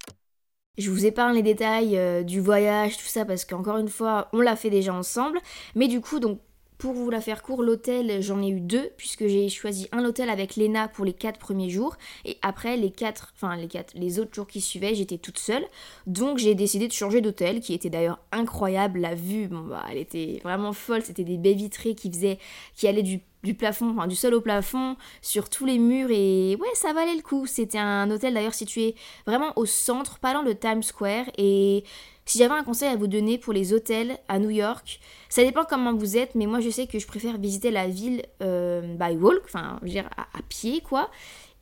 Je 0.79 0.91
vous 0.91 1.07
épargne 1.07 1.37
les 1.37 1.43
détails 1.43 1.97
euh, 1.97 2.23
du 2.23 2.41
voyage, 2.41 2.97
tout 2.97 3.05
ça, 3.05 3.25
parce 3.25 3.45
qu'encore 3.45 3.77
une 3.79 3.89
fois, 3.89 4.29
on 4.33 4.41
l'a 4.41 4.57
fait 4.57 4.71
déjà 4.71 4.95
ensemble. 4.95 5.39
Mais 5.75 5.89
du 5.89 6.01
coup, 6.01 6.19
donc 6.19 6.41
pour 6.85 6.93
vous 6.93 7.09
la 7.09 7.23
faire 7.23 7.43
court, 7.43 7.63
l'hôtel, 7.63 8.21
j'en 8.21 8.43
ai 8.43 8.49
eu 8.51 8.61
deux, 8.61 8.91
puisque 8.99 9.27
j'ai 9.27 9.49
choisi 9.49 9.89
un 9.91 10.05
hôtel 10.05 10.29
avec 10.29 10.55
Lena 10.57 10.87
pour 10.87 11.07
les 11.07 11.15
quatre 11.15 11.39
premiers 11.39 11.71
jours, 11.71 11.97
et 12.27 12.37
après 12.43 12.77
les 12.77 12.91
quatre, 12.91 13.33
enfin 13.35 13.57
les 13.57 13.69
quatre, 13.69 13.95
les 13.95 14.19
autres 14.19 14.35
jours 14.35 14.47
qui 14.47 14.61
suivaient, 14.61 14.95
j'étais 14.95 15.17
toute 15.17 15.39
seule. 15.39 15.65
Donc 16.07 16.37
j'ai 16.37 16.55
décidé 16.55 16.87
de 16.87 16.93
changer 16.93 17.23
d'hôtel, 17.23 17.61
qui 17.61 17.73
était 17.73 17.89
d'ailleurs 17.89 18.19
incroyable. 18.33 19.01
La 19.01 19.15
vue, 19.15 19.49
bon 19.49 19.61
bah, 19.61 19.83
elle 19.91 19.97
était 19.97 20.43
vraiment 20.45 20.75
folle. 20.75 21.01
C'était 21.03 21.25
des 21.25 21.39
baies 21.39 21.55
vitrées 21.55 21.95
qui 21.95 22.13
faisaient, 22.13 22.39
qui 22.77 22.87
allaient 22.87 23.03
du 23.03 23.55
plafond, 23.55 23.93
enfin 23.97 24.07
du 24.07 24.15
sol 24.15 24.35
au 24.35 24.43
plafond, 24.43 24.97
sur 25.23 25.49
tous 25.49 25.65
les 25.65 25.79
murs 25.79 26.11
et 26.11 26.55
ouais, 26.61 26.69
ça 26.75 26.93
valait 26.93 27.17
le 27.17 27.23
coup. 27.23 27.47
C'était 27.47 27.79
un 27.79 28.11
hôtel 28.11 28.35
d'ailleurs 28.35 28.53
situé 28.53 28.95
vraiment 29.27 29.55
au 29.57 29.65
centre, 29.65 30.19
pas 30.19 30.35
loin 30.35 30.43
de 30.43 30.53
Times 30.53 30.83
Square 30.83 31.31
et 31.39 31.83
si 32.27 32.39
j'avais 32.39 32.55
un 32.55 32.65
conseil 32.65 32.89
à 32.89 32.97
vous 32.97 33.07
donner 33.07 33.39
pour 33.39 33.53
les 33.53 33.73
hôtels 33.73 34.19
à 34.29 34.39
New 34.39 34.51
York, 34.51 35.01
ça 35.29 35.43
dépend 35.43 35.65
comment 35.65 35.95
vous 35.95 36.17
êtes, 36.17 36.35
mais 36.35 36.47
moi 36.47 36.61
je 36.61 36.71
sais 36.71 36.87
que 36.87 36.99
je 36.99 37.07
préfère 37.07 37.39
visiter 37.39 37.71
la 37.71 37.87
ville 37.89 38.23
euh, 38.43 38.97
by 38.97 39.17
walk, 39.17 39.43
enfin 39.45 39.79
je 39.83 39.87
veux 39.87 39.93
dire 39.93 40.09
à, 40.17 40.43
pied 40.49 40.81
quoi. 40.81 41.11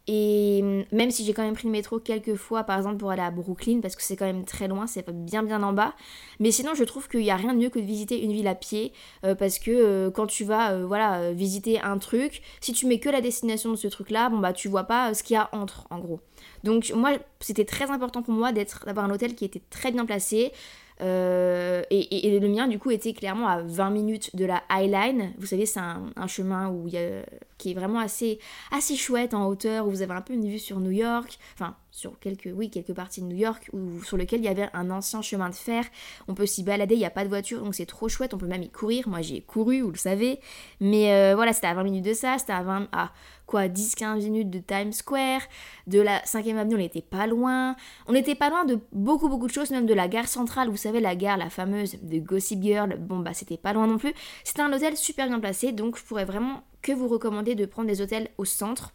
Et 0.09 0.61
hum, 0.63 0.85
même 0.91 1.11
si 1.11 1.25
j'ai 1.25 1.33
quand 1.33 1.43
même 1.43 1.55
pris 1.55 1.67
le 1.69 1.73
métro 1.73 1.99
quelques 2.01 2.35
fois, 2.35 2.65
par 2.65 2.77
exemple 2.77 2.97
pour 2.97 3.11
aller 3.11 3.23
à 3.23 3.31
Brooklyn, 3.31 3.81
parce 3.81 3.95
que 3.95 4.03
c'est 4.03 4.17
quand 4.17 4.25
même 4.27 4.45
très 4.45 4.69
loin, 4.69 4.87
c'est 4.87 5.09
bien 5.11 5.43
bien 5.43 5.63
en 5.63 5.73
bas. 5.73 5.95
Mais 6.41 6.51
sinon, 6.51 6.75
je 6.75 6.85
trouve 6.85 7.09
qu'il 7.09 7.21
n'y 7.21 7.31
a 7.31 7.37
rien 7.37 7.55
de 7.55 7.59
mieux 7.59 7.71
que 7.71 7.79
de 7.79 7.85
visiter 7.85 8.23
une 8.23 8.33
ville 8.33 8.49
à 8.49 8.55
pied, 8.55 8.93
euh, 9.25 9.35
parce 9.35 9.59
que 9.59 9.71
euh, 9.71 10.11
quand 10.11 10.27
tu 10.27 10.45
vas, 10.45 10.85
voilà, 10.85 11.33
visiter 11.33 11.81
un 11.81 11.99
truc, 11.99 12.43
si 12.61 12.73
tu 12.73 12.87
mets 12.87 12.99
que 12.99 13.09
la 13.09 13.21
destination 13.21 13.71
de 13.71 13.77
ce 13.77 13.89
truc-là, 13.89 14.29
bon 14.29 14.39
bah 14.39 14.53
tu 14.53 14.69
vois 14.69 14.85
pas 14.85 15.15
ce 15.15 15.23
qu'il 15.23 15.35
y 15.35 15.39
a 15.39 15.49
entre, 15.53 15.87
en 15.91 15.99
gros. 15.99 16.21
Donc 16.65 16.93
moi, 16.95 17.13
c'était 17.41 17.65
très 17.65 17.91
important 17.91 18.23
pour 18.23 18.35
moi 18.35 18.53
d'avoir 18.53 19.07
un 19.07 19.11
hôtel 19.11 19.35
qui 19.35 19.45
était 19.45 19.63
très 19.71 19.93
bien 19.93 20.07
placé. 20.07 20.53
Euh, 21.01 21.83
et, 21.91 22.39
le 22.39 22.49
mien, 22.49 22.69
du 22.69 22.79
coup, 22.79 22.91
était 22.91 23.13
clairement 23.13 23.49
à 23.49 23.61
20 23.61 23.91
minutes 23.91 24.37
de 24.37 24.45
la 24.45 24.63
High 24.71 24.91
Line. 24.91 25.33
Vous 25.39 25.47
savez, 25.47 25.67
c'est 25.67 25.81
un, 25.81 26.27
chemin 26.29 26.69
où 26.71 26.87
il 26.87 26.95
y 26.95 26.99
a, 26.99 27.23
qui 27.63 27.71
est 27.71 27.75
vraiment 27.75 28.01
assez, 28.01 28.41
assez 28.73 28.97
chouette 28.97 29.35
en 29.35 29.47
hauteur, 29.47 29.87
où 29.87 29.91
vous 29.91 30.03
avez 30.03 30.15
un 30.15 30.21
peu 30.21 30.35
une 30.35 30.49
vue 30.49 30.59
sur 30.59 30.81
New 30.81 30.91
York. 30.91 31.39
Enfin, 31.55 31.77
sur 31.93 32.19
quelques, 32.19 32.51
oui, 32.53 32.71
quelques 32.71 32.93
parties 32.93 33.21
de 33.21 33.27
New 33.27 33.37
York, 33.37 33.71
où, 33.73 34.03
sur 34.03 34.17
lequel 34.17 34.41
il 34.41 34.47
y 34.47 34.49
avait 34.49 34.69
un 34.75 34.91
ancien 34.91 35.23
chemin 35.23 35.49
de 35.49 35.55
fer. 35.55 35.85
On 36.27 36.35
peut 36.35 36.47
s'y 36.47 36.65
balader, 36.65 36.97
il 36.97 36.99
n'y 36.99 37.05
a 37.05 37.11
pas 37.11 37.23
de 37.23 37.29
voiture, 37.29 37.63
donc 37.63 37.77
c'est 37.77 37.87
trop 37.87 38.09
chouette. 38.09 38.35
On 38.35 38.39
peut 38.39 38.47
même 38.47 38.65
y 38.65 38.71
courir. 38.71 39.09
Moi, 39.09 39.23
j'y 39.23 39.37
ai 39.37 39.43
couru, 39.43 39.81
vous 39.81 39.93
le 39.93 39.97
savez. 39.97 40.41
Mais 40.81 41.13
euh, 41.13 41.35
voilà, 41.37 41.53
c'était 41.53 41.69
à 41.69 41.75
20 41.75 41.85
minutes 41.85 42.05
de 42.05 42.15
ça. 42.15 42.37
C'était 42.39 42.53
à 42.53 42.63
20... 42.63 42.89
À, 42.91 43.13
quoi, 43.47 43.69
10-15 43.69 44.25
minutes 44.25 44.51
de 44.51 44.61
Times 44.61 44.93
Square, 44.93 45.43
de 45.87 46.01
la 46.01 46.21
5ème 46.21 46.57
avenue, 46.57 46.77
on 46.77 46.79
n'était 46.79 47.03
pas 47.03 47.27
loin. 47.27 47.77
On 48.07 48.13
n'était 48.13 48.35
pas 48.35 48.49
loin 48.49 48.65
de 48.65 48.81
beaucoup, 48.93 49.29
beaucoup 49.29 49.47
de 49.47 49.53
choses, 49.53 49.71
même 49.71 49.85
de 49.85 49.95
la 49.95 50.09
gare 50.09 50.27
centrale, 50.27 50.71
vous 50.71 50.77
savez, 50.79 51.01
la 51.01 51.15
gare, 51.15 51.37
la 51.37 51.51
fameuse 51.51 51.99
de 52.03 52.19
Gossip 52.19 52.63
Girl. 52.63 52.97
Bon, 52.99 53.19
bah, 53.19 53.35
c'était 53.35 53.59
pas 53.59 53.75
loin 53.75 53.87
non 53.87 53.99
plus. 53.99 54.15
C'était 54.43 54.63
un 54.63 54.73
hôtel 54.73 54.97
super 54.97 55.29
bien 55.29 55.39
placé, 55.39 55.73
donc 55.73 55.99
je 55.99 56.03
pourrais 56.03 56.25
vraiment 56.25 56.63
que 56.83 56.93
vous 56.93 57.09
recommander 57.09 57.55
de 57.55 57.65
prendre 57.65 57.89
des 57.89 58.01
hôtels 58.01 58.29
au 58.39 58.45
centre 58.45 58.93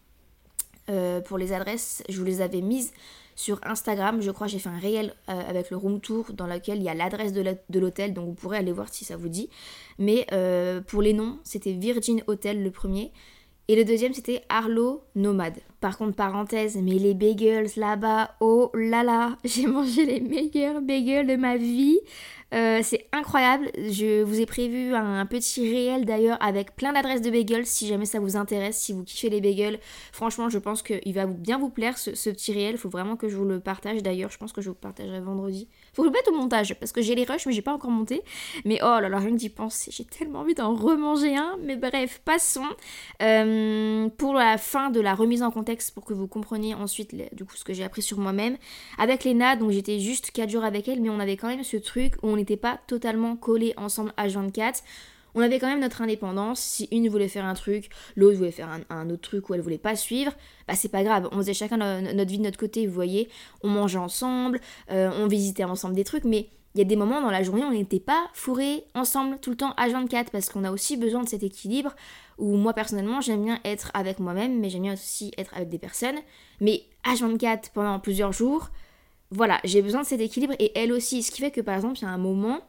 pour 1.26 1.38
les 1.38 1.52
adresses, 1.52 2.04
je 2.08 2.18
vous 2.18 2.26
les 2.26 2.42
avais 2.42 2.62
mises 2.62 2.94
sur 3.36 3.60
Instagram. 3.64 4.22
Je 4.22 4.32
crois 4.32 4.48
j'ai 4.48 4.60
fait 4.60 4.70
un 4.70 4.80
réel 4.80 5.14
avec 5.28 5.70
le 5.70 5.78
room 5.78 6.00
tour 6.00 6.32
dans 6.34 6.48
lequel 6.48 6.78
il 6.78 6.84
y 6.84 6.90
a 6.90 6.94
l'adresse 6.94 7.34
de 7.34 7.80
l'hôtel, 7.80 8.14
donc 8.14 8.26
vous 8.28 8.34
pourrez 8.34 8.58
aller 8.58 8.72
voir 8.72 8.88
si 8.94 9.04
ça 9.04 9.18
vous 9.18 9.28
dit. 9.28 9.50
Mais 10.00 10.26
pour 10.88 11.02
les 11.02 11.14
noms, 11.14 11.40
c'était 11.44 11.74
Virgin 11.74 12.24
Hotel 12.28 12.64
le 12.64 12.72
premier. 12.72 13.12
Et 13.68 13.76
le 13.76 13.84
deuxième, 13.84 14.14
c'était 14.14 14.44
Arlo 14.48 15.04
Nomade. 15.16 15.60
Par 15.80 15.98
contre, 15.98 16.16
parenthèse, 16.16 16.76
mais 16.76 16.94
les 16.94 17.14
bagels 17.14 17.70
là-bas, 17.76 18.36
oh 18.40 18.72
là 18.74 19.04
là, 19.04 19.38
j'ai 19.44 19.68
mangé 19.68 20.06
les 20.06 20.20
meilleurs 20.20 20.82
bagels 20.82 21.28
de 21.28 21.36
ma 21.36 21.58
vie. 21.58 22.00
Euh, 22.54 22.80
c'est 22.82 23.08
incroyable. 23.12 23.70
Je 23.76 24.24
vous 24.24 24.40
ai 24.40 24.46
prévu 24.46 24.96
un 24.96 25.26
petit 25.26 25.70
réel 25.70 26.06
d'ailleurs 26.06 26.38
avec 26.42 26.76
plein 26.76 26.94
d'adresses 26.94 27.22
de 27.22 27.30
bagels 27.30 27.66
si 27.66 27.88
jamais 27.88 28.06
ça 28.06 28.20
vous 28.20 28.38
intéresse, 28.38 28.78
si 28.78 28.94
vous 28.94 29.04
kiffez 29.04 29.30
les 29.30 29.42
bagels. 29.42 29.80
Franchement, 30.14 30.48
je 30.48 30.58
pense 30.58 30.82
qu'il 30.82 31.14
va 31.14 31.26
bien 31.26 31.58
vous 31.58 31.70
plaire 31.70 31.98
ce, 31.98 32.12
petit 32.12 32.54
réel. 32.54 32.76
Il 32.76 32.78
faut 32.78 32.90
vraiment 32.90 33.18
que 33.18 33.28
je 33.28 33.36
vous 33.36 33.44
le 33.44 33.60
partage 33.60 34.02
d'ailleurs. 34.02 34.32
Je 34.32 34.38
pense 34.38 34.54
que 34.54 34.62
je 34.62 34.70
vous 34.70 34.76
partagerai 34.76 35.20
vendredi. 35.20 35.68
Faut 35.94 36.04
que 36.04 36.08
je 36.08 36.14
mette 36.14 36.28
au 36.30 36.34
montage 36.34 36.76
parce 36.80 36.92
que 36.92 37.02
j'ai 37.02 37.16
les 37.16 37.26
rushs 37.26 37.46
mais 37.46 37.52
j'ai 37.52 37.62
pas 37.62 37.74
encore 37.74 37.92
monté. 37.92 38.22
Mais 38.64 38.80
oh 38.82 39.00
là 39.02 39.10
là, 39.10 39.18
rien 39.18 39.32
que 39.32 39.36
d'y 39.36 39.50
penser, 39.50 39.92
j'ai 39.92 40.06
tellement 40.06 40.40
envie 40.40 40.54
d'en 40.54 40.74
remanger 40.74 41.36
un. 41.36 41.58
Mais 41.62 41.76
bref, 41.76 42.22
passons. 42.24 42.62
Euh, 43.22 44.08
pour 44.18 44.34
la 44.34 44.58
fin 44.58 44.90
de 44.90 45.02
la 45.02 45.16
remise 45.16 45.44
en 45.44 45.52
pour 45.94 46.06
que 46.06 46.14
vous 46.14 46.28
compreniez 46.28 46.74
ensuite 46.74 47.16
du 47.36 47.46
coup 47.46 47.56
ce 47.56 47.64
que 47.64 47.74
j'ai 47.74 47.84
appris 47.84 48.02
sur 48.02 48.20
moi-même. 48.20 48.58
Avec 48.98 49.24
Léna, 49.24 49.56
donc 49.56 49.72
j'étais 49.72 50.00
juste 50.00 50.32
4 50.32 50.50
jours 50.50 50.64
avec 50.64 50.88
elle, 50.88 51.02
mais 51.02 51.10
on 51.10 51.20
avait 51.20 51.38
quand 51.38 51.48
même 51.48 51.64
ce 51.64 51.78
truc 51.78 52.16
où 52.24 52.30
on 52.30 52.36
n'était 52.36 52.58
pas 52.58 52.80
totalement 52.88 53.36
collés 53.36 53.74
ensemble 53.78 54.14
à 54.18 54.28
24 54.28 54.84
on 55.36 55.42
avait 55.42 55.60
quand 55.60 55.68
même 55.68 55.82
notre 55.82 56.02
indépendance. 56.02 56.60
Si 56.60 56.88
une 56.92 57.08
voulait 57.10 57.28
faire 57.28 57.46
un 57.46 57.54
truc, 57.54 57.90
l'autre 58.16 58.38
voulait 58.38 58.52
faire 58.52 58.70
un, 58.90 59.10
autre 59.12 59.22
truc 59.22 59.50
où 59.50 59.54
elle 59.54 59.62
voulait 59.62 59.78
pas 59.78 59.96
suivre, 59.96 60.32
bah 60.68 60.74
c'est 60.74 60.90
pas 60.90 61.04
grave. 61.04 61.30
On 61.32 61.38
faisait 61.38 61.54
chacun 61.54 61.78
notre 61.78 62.32
vie 62.32 62.40
de 62.40 62.44
notre 62.44 62.58
côté, 62.58 62.88
vous 62.88 62.94
voyez. 62.94 63.30
On 63.62 63.68
mangeait 63.68 64.00
ensemble, 64.00 64.60
euh, 64.90 65.12
on 65.16 65.28
visitait 65.28 65.64
ensemble 65.64 65.94
des 65.94 66.04
trucs, 66.04 66.24
mais 66.24 66.50
il 66.74 66.80
y 66.80 66.82
a 66.82 66.86
des 66.86 66.96
moments 66.96 67.22
dans 67.22 67.32
la 67.32 67.42
journée 67.42 67.64
on 67.64 67.72
n'était 67.72 68.00
pas 68.00 68.28
fourrés 68.34 68.84
ensemble 68.94 69.40
tout 69.40 69.50
le 69.50 69.58
temps 69.58 69.74
à 69.78 69.90
24 69.90 70.32
parce 70.32 70.50
qu'on 70.50 70.64
a 70.64 70.72
aussi 70.72 70.96
besoin 70.96 71.24
de 71.24 71.30
cet 71.30 71.42
équilibre 71.42 71.96
où 72.38 72.56
moi 72.56 72.74
personnellement 72.74 73.22
j'aime 73.22 73.44
bien 73.44 73.60
être 73.64 73.92
avec 73.94 74.20
moi-même 74.20 74.60
mais 74.60 74.70
j'aime 74.70 74.84
bien 74.84 74.94
aussi 74.94 75.32
être 75.38 75.56
avec 75.56 75.70
des 75.70 75.80
personnes 75.80 76.18
mais 76.62 76.84
à 77.04 77.16
24 77.16 77.72
pendant 77.72 78.00
plusieurs 78.00 78.32
jours 78.32 78.70
voilà 79.32 79.60
j'ai 79.64 79.82
besoin 79.82 80.02
de 80.02 80.08
cet 80.08 80.22
équilibre 80.22 80.54
et 80.60 80.78
elle 80.78 80.92
aussi 80.92 81.24
ce 81.24 81.32
qui 81.32 81.42
fait 81.42 81.52
que 81.52 81.62
par 81.62 81.76
exemple 81.76 81.98
il 82.00 82.04
y 82.04 82.06
a 82.06 82.10
un 82.10 82.18
moment 82.18 82.62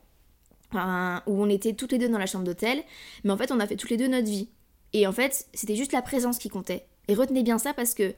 où 0.75 1.43
on 1.43 1.49
était 1.49 1.73
toutes 1.73 1.93
les 1.93 1.99
deux 1.99 2.09
dans 2.09 2.19
la 2.19 2.27
chambre 2.27 2.45
d'hôtel, 2.45 2.83
mais 3.25 3.31
en 3.31 3.37
fait 3.37 3.51
on 3.53 3.61
a 3.61 3.67
fait 3.67 3.77
toutes 3.77 3.91
les 3.91 3.97
deux 3.97 4.09
notre 4.09 4.27
vie. 4.27 4.49
Et 4.93 5.07
en 5.07 5.13
fait, 5.13 5.47
c'était 5.53 5.77
juste 5.77 5.93
la 5.93 6.03
présence 6.03 6.39
qui 6.39 6.49
comptait. 6.49 6.87
Et 7.09 7.15
retenez 7.15 7.43
bien 7.43 7.59
ça 7.59 7.75
parce 7.75 7.95
que 7.95 8.15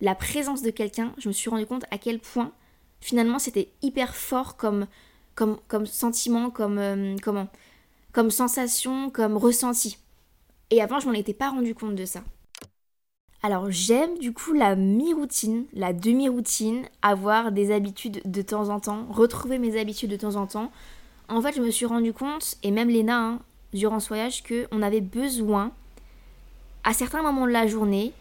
la 0.00 0.14
présence 0.14 0.62
de 0.62 0.70
quelqu'un, 0.70 1.14
je 1.18 1.28
me 1.28 1.32
suis 1.32 1.50
rendu 1.50 1.66
compte 1.66 1.84
à 1.90 1.98
quel 1.98 2.18
point 2.18 2.52
finalement 3.00 3.38
c'était 3.38 3.70
hyper 3.82 4.14
fort 4.14 4.56
comme, 4.56 4.86
comme, 5.34 5.58
comme 5.68 5.86
sentiment, 5.86 6.50
comme, 6.50 6.78
euh, 6.78 7.16
comment, 7.22 7.48
comme 8.12 8.30
sensation, 8.30 9.10
comme 9.10 9.36
ressenti. 9.36 9.98
Et 10.70 10.80
avant, 10.80 11.00
je 11.00 11.06
m'en 11.06 11.12
étais 11.12 11.34
pas 11.34 11.50
rendu 11.50 11.74
compte 11.74 11.96
de 11.96 12.04
ça. 12.04 12.22
Alors 13.42 13.70
j'aime 13.70 14.18
du 14.18 14.32
coup 14.32 14.52
la 14.52 14.76
mi-routine, 14.76 15.64
la 15.72 15.92
demi-routine, 15.92 16.82
avoir 17.00 17.52
des 17.52 17.72
habitudes 17.72 18.20
de 18.24 18.42
temps 18.42 18.68
en 18.68 18.80
temps, 18.80 19.06
retrouver 19.10 19.58
mes 19.58 19.80
habitudes 19.80 20.10
de 20.10 20.16
temps 20.16 20.36
en 20.36 20.46
temps, 20.46 20.70
en 21.30 21.40
fait, 21.40 21.54
je 21.54 21.62
me 21.62 21.70
suis 21.70 21.86
rendu 21.86 22.12
compte, 22.12 22.56
et 22.64 22.72
même 22.72 22.90
Léna, 22.90 23.18
hein, 23.18 23.38
durant 23.72 24.00
ce 24.00 24.08
voyage, 24.08 24.42
qu'on 24.42 24.82
avait 24.82 25.00
besoin, 25.00 25.70
à 26.82 26.92
certains 26.92 27.22
moments 27.22 27.46
de 27.46 27.52
la 27.52 27.68
journée, 27.68 28.12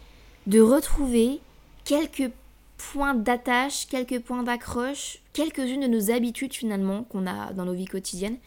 de 0.45 0.61
retrouver 0.61 1.39
quelques 1.85 2.31
points 2.77 3.15
d'attache, 3.15 3.87
quelques 3.87 4.19
points 4.19 4.43
d'accroche, 4.43 5.19
quelques-unes 5.33 5.81
de 5.81 5.87
nos 5.87 6.11
habitudes 6.11 6.53
finalement 6.53 7.03
qu'on 7.03 7.25
a 7.25 7.51
dans 7.53 7.65
nos 7.65 7.73
vies 7.73 7.85
quotidiennes 7.85 8.37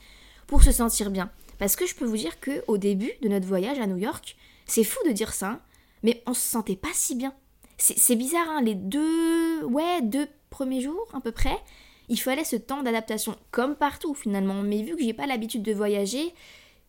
pour 0.47 0.63
se 0.63 0.71
sentir 0.71 1.11
bien. 1.11 1.29
Parce 1.59 1.77
que 1.77 1.87
je 1.87 1.95
peux 1.95 2.05
vous 2.05 2.17
dire 2.17 2.41
que 2.41 2.65
au 2.67 2.79
début 2.79 3.13
de 3.23 3.29
notre 3.29 3.47
voyage 3.47 3.79
à 3.79 3.87
New 3.87 3.99
York, 3.99 4.37
c'est 4.67 4.85
fou 4.85 4.99
de 5.07 5.13
dire 5.13 5.33
ça, 5.33 5.61
mais 6.03 6.23
on 6.27 6.35
se 6.35 6.41
sentait 6.41 6.77
pas 6.77 6.93
si 6.93 7.15
bien. 7.15 7.35
C'est 7.79 8.17
bizarre, 8.17 8.49
hein, 8.49 8.63
les 8.63 8.77
deux, 8.77 9.65
ouais, 9.65 10.03
deux 10.03 10.29
premiers 10.51 10.81
jours 10.81 11.09
à 11.15 11.21
peu 11.21 11.33
près, 11.33 11.59
il 12.09 12.21
fallait 12.21 12.45
ce 12.45 12.57
temps 12.57 12.83
d'adaptation, 12.83 13.37
comme 13.51 13.75
partout 13.75 14.15
finalement. 14.15 14.63
Mais 14.63 14.83
vu 14.83 14.97
que 14.97 15.03
j'ai 15.03 15.15
pas 15.15 15.27
l'habitude 15.27 15.63
de 15.63 15.73
voyager, 15.73 16.33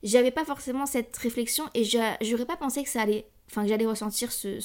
j'avais 0.03 0.32
pas 0.32 0.46
forcément 0.46 0.86
cette 0.86 1.15
réflexion 1.17 1.65
et 1.74 1.84
j'aurais 1.84 2.46
pas 2.46 2.58
pensé 2.58 2.84
que 2.84 2.89
ça 2.89 3.01
allait, 3.01 3.25
enfin 3.50 3.63
que 3.63 3.70
j'allais 3.70 3.86
ressentir 3.86 4.32
ce, 4.32 4.60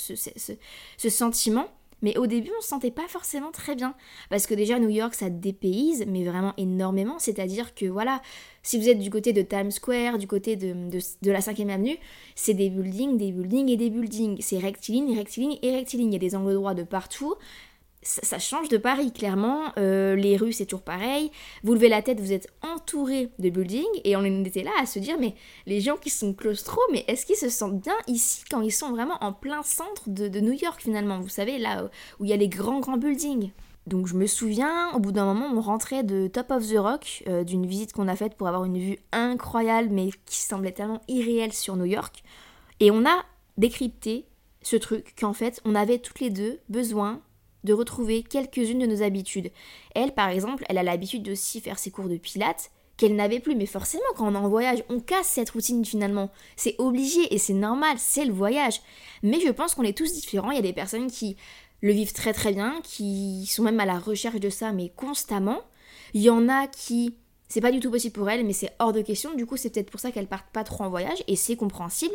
sentiment. 1.09 1.69
Mais 2.03 2.17
au 2.17 2.27
début, 2.27 2.51
on 2.57 2.61
se 2.61 2.69
sentait 2.69 2.91
pas 2.91 3.09
forcément 3.09 3.51
très 3.51 3.75
bien. 3.75 3.95
Parce 4.31 4.47
que 4.47 4.55
déjà, 4.55 4.79
New 4.79 4.89
York, 4.89 5.15
ça 5.15 5.31
dépayse, 5.31 6.05
mais 6.07 6.25
vraiment 6.25 6.55
énormément. 6.57 7.19
C'est-à-dire 7.19 7.75
que 7.75 7.87
voilà, 7.87 8.23
si 8.63 8.79
vous 8.79 8.89
êtes 8.89 8.99
du 8.99 9.11
côté 9.11 9.33
de 9.33 9.43
Times 9.43 9.71
Square, 9.71 10.19
du 10.19 10.27
côté 10.27 10.57
de, 10.57 10.75
de, 10.91 11.31
la 11.31 11.41
5ème 11.41 11.71
avenue, 11.71 11.97
c'est 12.35 12.55
des 12.55 12.71
buildings, 12.71 13.17
des 13.17 13.33
buildings 13.33 13.69
et 13.71 13.77
des 13.77 13.91
buildings. 13.91 14.37
C'est 14.41 14.59
rectiligne, 14.59 15.17
rectiligne 15.17 15.59
et 15.63 15.73
rectiligne. 15.73 16.11
Il 16.11 16.15
y 16.15 16.17
a 16.17 16.21
des 16.21 16.37
angles 16.37 16.55
droits 16.55 16.75
de 16.75 16.85
partout 16.85 17.35
ça, 18.03 18.39
change 18.39 18.69
de 18.69 18.77
Paris, 18.77 19.13
clairement. 19.13 19.73
Euh, 19.77 20.15
les 20.15 20.37
rues, 20.37 20.53
c'est 20.53 20.67
toujours 20.67 20.83
pareil. 20.83 21.31
Vous 21.63 21.75
levez 21.75 21.89
la 21.89 22.01
tête, 22.01 22.21
vous 22.21 22.33
êtes 22.33 22.49
entouré 22.63 23.31
de 23.39 23.51
buildings. 23.51 23.85
Et 24.05 24.17
on 24.17 24.25
était 24.45 24.63
là 24.63 24.71
à 24.81 24.87
se 24.87 24.99
dire, 24.99 25.17
mais 25.19 25.35
les 25.67 25.81
gens 25.81 25.97
qui 25.97 26.11
sont 26.11 26.33
claustro, 26.33 26.81
mais 26.93 27.05
est-ce 27.09 27.27
qu'ils 27.27 27.37
se 27.37 27.49
sentent 27.49 27.81
bien 27.81 27.97
ici 28.07 28.45
quand 28.51 28.61
ils 28.61 28.73
sont 28.73 28.91
vraiment 28.91 29.23
en 29.23 29.33
plein 29.33 29.63
centre 29.63 30.09
de, 30.09 30.41
New 30.41 30.53
York, 30.53 30.81
finalement? 30.81 31.21
Vous 31.21 31.29
savez, 31.29 31.59
là 31.59 31.91
où 32.19 32.25
il 32.25 32.31
y 32.31 32.33
a 32.33 32.37
les 32.37 32.49
grands, 32.49 32.81
grands 32.81 32.97
buildings. 32.97 33.51
Donc 33.87 34.07
je 34.07 34.15
me 34.15 34.27
souviens, 34.27 34.93
au 34.93 35.01
bout 35.01 35.13
d'un 35.13 35.25
moment, 35.25 35.51
on 35.53 35.61
rentrait 35.61 36.05
de 36.05 36.29
Top 36.29 36.51
of 36.51 36.69
the 36.69 36.77
Rock, 36.77 37.25
euh, 37.27 37.43
d'une 37.43 37.67
visite 37.67 37.93
qu'on 37.93 38.07
a 38.07 38.17
faite 38.17 38.35
pour 38.35 38.47
avoir 38.47 38.65
une 38.65 38.79
vue 38.79 38.99
incroyable, 39.13 39.89
mais 39.91 40.11
qui 40.27 40.37
semblait 40.43 40.73
tellement 40.73 41.01
irréelle 41.09 41.55
sur 41.55 41.75
New 41.77 41.87
York. 41.87 42.23
Et 42.81 42.91
on 42.91 43.07
a 43.07 43.25
décrypté 43.57 44.27
ce 44.63 44.77
truc 44.77 45.15
qu'en 45.19 45.33
fait, 45.33 45.61
on 45.65 45.75
avait 45.75 45.99
toutes 45.99 46.21
les 46.21 46.31
deux 46.31 46.61
besoin 46.69 47.23
de 47.65 47.73
retrouver 47.73 48.23
quelques-unes 48.23 48.79
de 48.79 48.87
nos 48.87 49.03
habitudes. 49.03 49.51
Elle, 49.95 50.13
par 50.13 50.29
exemple, 50.29 50.65
elle 50.69 50.79
a 50.79 50.83
l'habitude 50.83 51.29
aussi 51.29 51.61
faire 51.61 51.79
ses 51.79 51.91
cours 51.91 52.09
de 52.09 52.17
pilates 52.17 52.71
qu'elle 52.97 53.17
n'avait 53.17 53.41
plus. 53.41 53.57
Mais 53.57 53.67
forcément, 53.67 54.03
quand 54.17 54.29
on 54.29 54.35
est 54.35 54.39
en 54.39 54.49
voyage, 54.49 54.85
on 54.89 55.01
casse 55.01 55.29
cette 55.29 55.51
routine 55.51 55.85
finalement. 55.85 56.31
C'est 56.57 56.77
obligé 56.79 57.33
et 57.33 57.39
c'est 57.39 57.55
normal, 57.55 57.97
c'est 57.99 58.25
le 58.25 58.33
voyage. 58.33 58.81
Mais 59.23 59.41
je 59.41 59.51
pense 59.51 59.75
qu'on 59.75 59.83
est 59.83 59.97
tous 59.97 60.13
différents. 60.13 60.51
Il 60.51 60.57
y 60.57 60.61
a 60.61 60.63
des 60.63 60.73
personnes 60.73 61.11
qui 61.11 61.37
le 61.81 61.93
vivent 61.93 62.13
très 62.13 62.33
très 62.33 62.53
bien, 62.53 62.81
qui 62.83 63.47
sont 63.47 63.63
même 63.63 63.81
à 63.81 63.87
la 63.87 63.99
recherche 63.99 64.41
de 64.41 64.51
ça, 64.51 64.73
mais 64.73 64.91
constamment. 64.91 65.61
Il 66.15 66.23
y 66.23 66.31
en 66.31 66.49
a 66.49 66.67
qui 66.67 67.15
c'est 67.49 67.63
pas 67.63 67.73
du 67.73 67.81
tout 67.81 67.91
possible 67.91 68.13
pour 68.13 68.29
elles, 68.29 68.45
mais 68.45 68.53
c'est 68.53 68.73
hors 68.79 68.93
de 68.93 69.01
question. 69.01 69.35
Du 69.35 69.47
coup, 69.47 69.57
c'est 69.57 69.71
peut-être 69.71 69.91
pour 69.91 70.01
ça 70.01 70.13
qu'elles 70.13 70.27
partent 70.27 70.53
pas 70.53 70.65
trop 70.65 70.85
en 70.85 70.91
voyage, 70.91 71.25
et 71.27 71.37
c'est 71.37 71.57
compréhensible. 71.57 72.15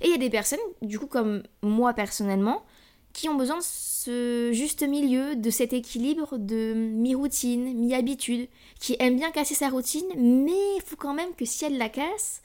Et 0.00 0.06
il 0.06 0.10
y 0.10 0.14
a 0.14 0.18
des 0.18 0.30
personnes, 0.30 0.58
du 0.82 0.98
coup, 0.98 1.06
comme 1.06 1.44
moi 1.62 1.94
personnellement, 1.94 2.64
qui 3.12 3.28
ont 3.28 3.34
besoin 3.34 3.58
de 3.58 3.62
ce 3.62 4.50
juste 4.52 4.82
milieu, 4.82 5.36
de 5.36 5.50
cet 5.50 5.72
équilibre 5.72 6.38
de 6.38 6.74
mi-routine, 6.74 7.74
mi-habitude, 7.74 8.48
qui 8.80 8.96
aime 8.98 9.16
bien 9.16 9.30
casser 9.30 9.54
sa 9.54 9.68
routine, 9.68 10.06
mais 10.16 10.76
il 10.76 10.82
faut 10.84 10.96
quand 10.96 11.14
même 11.14 11.34
que 11.34 11.44
si 11.44 11.64
elle 11.64 11.78
la 11.78 11.88
casse, 11.88 12.42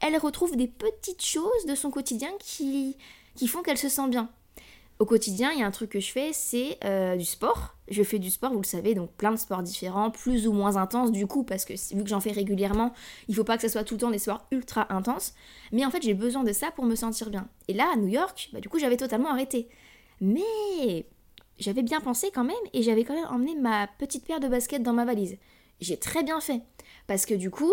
elle 0.00 0.16
retrouve 0.16 0.56
des 0.56 0.68
petites 0.68 1.24
choses 1.24 1.66
de 1.66 1.74
son 1.74 1.90
quotidien 1.90 2.30
qui, 2.40 2.96
qui 3.34 3.48
font 3.48 3.62
qu'elle 3.62 3.78
se 3.78 3.88
sent 3.88 4.08
bien. 4.08 4.28
Au 4.98 5.04
quotidien, 5.04 5.52
il 5.52 5.60
y 5.60 5.62
a 5.62 5.66
un 5.66 5.70
truc 5.70 5.90
que 5.90 6.00
je 6.00 6.10
fais, 6.10 6.32
c'est 6.32 6.76
euh, 6.84 7.14
du 7.14 7.24
sport. 7.24 7.76
Je 7.88 8.02
fais 8.02 8.18
du 8.18 8.30
sport, 8.30 8.52
vous 8.52 8.60
le 8.60 8.66
savez, 8.66 8.96
donc 8.96 9.12
plein 9.12 9.30
de 9.30 9.36
sports 9.36 9.62
différents, 9.62 10.10
plus 10.10 10.48
ou 10.48 10.52
moins 10.52 10.76
intenses 10.76 11.12
du 11.12 11.28
coup, 11.28 11.44
parce 11.44 11.64
que 11.64 11.74
vu 11.94 12.02
que 12.02 12.08
j'en 12.08 12.18
fais 12.18 12.32
régulièrement, 12.32 12.92
il 13.28 13.36
faut 13.36 13.44
pas 13.44 13.56
que 13.56 13.62
ce 13.62 13.68
soit 13.68 13.84
tout 13.84 13.94
le 13.94 14.00
temps 14.00 14.10
des 14.10 14.18
sports 14.18 14.44
ultra 14.50 14.92
intenses. 14.92 15.34
Mais 15.70 15.84
en 15.84 15.90
fait, 15.92 16.02
j'ai 16.02 16.14
besoin 16.14 16.42
de 16.42 16.52
ça 16.52 16.72
pour 16.72 16.84
me 16.84 16.96
sentir 16.96 17.30
bien. 17.30 17.46
Et 17.68 17.74
là, 17.74 17.88
à 17.92 17.96
New 17.96 18.08
York, 18.08 18.50
bah, 18.52 18.58
du 18.58 18.68
coup, 18.68 18.80
j'avais 18.80 18.96
totalement 18.96 19.30
arrêté. 19.30 19.68
Mais 20.20 21.06
j'avais 21.58 21.82
bien 21.82 22.00
pensé 22.00 22.30
quand 22.32 22.44
même 22.44 22.56
et 22.72 22.82
j'avais 22.82 23.04
quand 23.04 23.14
même 23.14 23.28
emmené 23.30 23.54
ma 23.54 23.86
petite 23.98 24.24
paire 24.24 24.40
de 24.40 24.48
baskets 24.48 24.82
dans 24.82 24.92
ma 24.92 25.04
valise. 25.04 25.36
J'ai 25.80 25.96
très 25.96 26.22
bien 26.22 26.40
fait. 26.40 26.62
Parce 27.06 27.26
que 27.26 27.34
du 27.34 27.50
coup, 27.50 27.72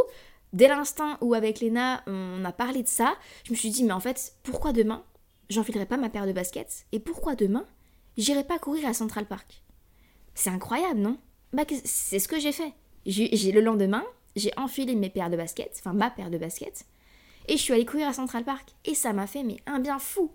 dès 0.53 0.67
l'instant 0.67 1.17
où 1.21 1.33
avec 1.33 1.59
Léna 1.59 2.03
on 2.07 2.43
a 2.45 2.51
parlé 2.51 2.83
de 2.83 2.87
ça, 2.87 3.15
je 3.45 3.51
me 3.51 3.55
suis 3.55 3.69
dit 3.69 3.83
mais 3.83 3.93
en 3.93 3.99
fait, 3.99 4.33
pourquoi 4.43 4.73
demain 4.73 5.03
j'enfilerai 5.49 5.85
pas 5.85 5.97
ma 5.97 6.09
paire 6.09 6.25
de 6.25 6.33
baskets 6.33 6.85
Et 6.91 6.99
pourquoi 6.99 7.35
demain 7.35 7.67
j'irai 8.17 8.43
pas 8.43 8.59
courir 8.59 8.87
à 8.87 8.93
Central 8.93 9.25
Park? 9.25 9.61
C'est 10.33 10.49
incroyable, 10.49 10.99
non? 10.99 11.17
Bah 11.53 11.63
c'est 11.83 12.19
ce 12.19 12.27
que 12.27 12.39
j'ai 12.39 12.51
fait. 12.51 12.73
J'ai 13.05 13.51
le 13.51 13.61
lendemain, 13.61 14.03
j'ai 14.35 14.51
enfilé 14.57 14.95
mes 14.95 15.09
paires 15.09 15.29
de 15.29 15.37
baskets, 15.37 15.77
enfin 15.79 15.93
ma 15.93 16.09
paire 16.09 16.31
de 16.31 16.37
baskets, 16.37 16.85
et 17.47 17.55
je 17.55 17.61
suis 17.61 17.71
allée 17.71 17.85
courir 17.85 18.07
à 18.07 18.13
Central 18.13 18.43
Park. 18.43 18.73
Et 18.83 18.95
ça 18.95 19.13
m'a 19.13 19.27
fait 19.27 19.43
mais 19.43 19.57
un 19.65 19.79
bien 19.79 19.99
fou. 19.99 20.31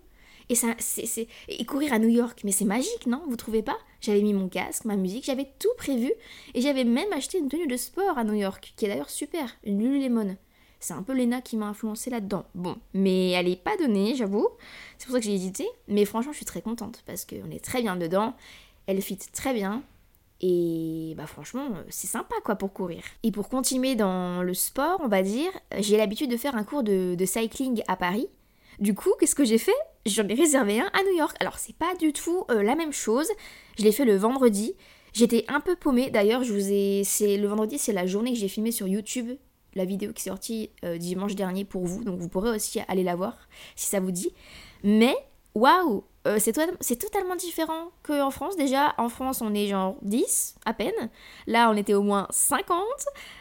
Et, 0.50 0.54
ça, 0.57 0.75
c'est, 0.78 1.28
et 1.49 1.64
courir 1.64 1.92
à 1.92 1.99
New 1.99 2.09
York, 2.09 2.40
mais 2.45 2.50
c'est 2.50 2.64
magique, 2.64 3.07
non? 3.07 3.23
Vous 3.28 3.37
trouvez 3.37 3.62
pas? 3.62 3.78
J'avais 4.00 4.21
mis 4.21 4.35
mon 4.35 4.49
casque, 4.49 4.85
ma 4.85 4.97
musique, 4.97 5.25
j'avais 5.25 5.49
tout 5.59 5.71
prévu. 5.78 6.12
Et 6.54 6.61
j'avais 6.61 6.85
même 6.85 7.12
acheté 7.12 7.38
une 7.38 7.49
tenue 7.49 7.69
de 7.69 7.76
sport 7.76 8.19
à 8.19 8.25
New 8.25 8.35
York, 8.35 8.75
qui 8.76 8.85
est 8.85 8.88
d'ailleurs 8.88 9.11
super, 9.11 9.57
une 9.64 9.78
Lululemon. 9.78 10.37
C'est 10.80 10.95
un 10.95 11.02
peu 11.02 11.12
Lena 11.12 11.40
qui 11.40 11.57
m'a 11.57 11.66
influencé 11.66 12.11
là-dedans. 12.11 12.47
Bon, 12.54 12.76
mais 12.95 13.30
elle 13.30 13.49
est 13.49 13.62
pas 13.62 13.76
donnée, 13.76 14.14
j'avoue. 14.16 14.49
C'est 14.99 15.07
pour 15.07 15.14
ça 15.14 15.21
que 15.21 15.26
j'ai 15.26 15.35
hésité. 15.35 15.69
Mais 15.88 16.04
franchement, 16.04 16.33
je 16.33 16.38
suis 16.38 16.47
très 16.47 16.62
contente 16.62 17.02
parce 17.07 17.25
qu'on 17.25 17.50
est 17.50 17.64
très 17.64 17.83
bien 17.83 17.97
dedans. 17.97 18.35
Elle 18.87 19.00
fit 19.02 19.19
très 19.33 19.54
bien. 19.54 19.83
Et 20.40 21.12
bah 21.19 21.26
franchement, 21.26 21.69
c'est 21.90 22.07
sympa 22.07 22.35
quoi 22.42 22.57
pour 22.57 22.73
courir. 22.73 23.02
Et 23.23 23.30
pour 23.30 23.50
continuer 23.50 23.95
dans 23.95 24.42
le 24.42 24.54
sport, 24.54 24.99
on 25.00 25.09
va 25.09 25.23
dire, 25.23 25.50
j'ai 25.78 25.99
l'habitude 25.99 26.30
de 26.30 26.38
faire 26.38 26.57
un 26.57 26.64
cours 26.64 26.83
de, 26.83 27.14
cycling 27.26 27.83
à 27.87 27.97
Paris. 27.97 28.26
Du 28.78 28.95
coup, 28.95 29.11
qu'est-ce 29.21 29.35
que 29.35 29.45
j'ai 29.45 29.59
fait? 29.59 29.73
J'en 30.07 30.26
ai 30.28 30.35
réservé 30.35 30.80
un 30.80 30.90
à 30.92 31.02
New 31.04 31.16
York. 31.16 31.37
Alors 31.40 31.59
c'est 31.59 31.76
pas 31.76 31.95
du 31.97 32.12
tout 32.12 32.45
euh, 32.50 32.62
la 32.62 32.75
même 32.75 32.92
chose. 32.92 33.28
Je 33.78 33.85
l'ai 33.85 33.92
fait 33.92 34.04
le 34.04 34.16
vendredi. 34.16 34.75
J'étais 35.12 35.45
un 35.49 35.61
peu 35.61 35.76
paumée. 35.76 36.11
D'ailleurs, 36.11 36.45
je 36.45 36.52
vous 36.52 36.73
ai, 36.73 37.02
c'est 37.04 37.37
le 37.37 37.49
vendredi, 37.49 37.78
c'est 37.78 37.92
la 37.92 38.07
journée 38.07 38.33
que 38.33 38.38
j'ai 38.38 38.49
filmée 38.49 38.73
sur 38.73 38.87
YouTube, 38.87 39.30
la 39.75 39.85
vidéo 39.85 40.12
qui 40.12 40.23
est 40.23 40.30
sortie 40.30 40.71
euh, 40.85 40.99
dimanche 40.99 41.35
dernier 41.35 41.64
pour 41.64 41.85
vous. 41.85 42.04
Donc 42.04 42.19
vous 42.19 42.28
pourrez 42.28 42.50
aussi 42.50 42.80
aller 42.88 43.02
la 43.02 43.16
voir 43.16 43.37
si 43.76 43.87
ça 43.87 44.00
vous 44.00 44.12
dit. 44.12 44.33
Mais 44.85 45.14
waouh, 45.54 46.04
euh, 46.27 46.39
c'est, 46.39 46.97
totalement 46.97 47.35
différent 47.35 47.93
qu'en 48.03 48.31
France. 48.31 48.57
Déjà, 48.57 48.95
en 48.99 49.09
France, 49.09 49.41
on 49.41 49.55
est 49.55 49.69
genre 49.69 49.97
10 50.03 50.57
à 50.67 50.75
peine. 50.75 51.11
Là, 51.47 51.71
on 51.71 51.77
était 51.77 51.95
au 51.95 52.03
moins 52.03 52.27
50. 52.29 52.79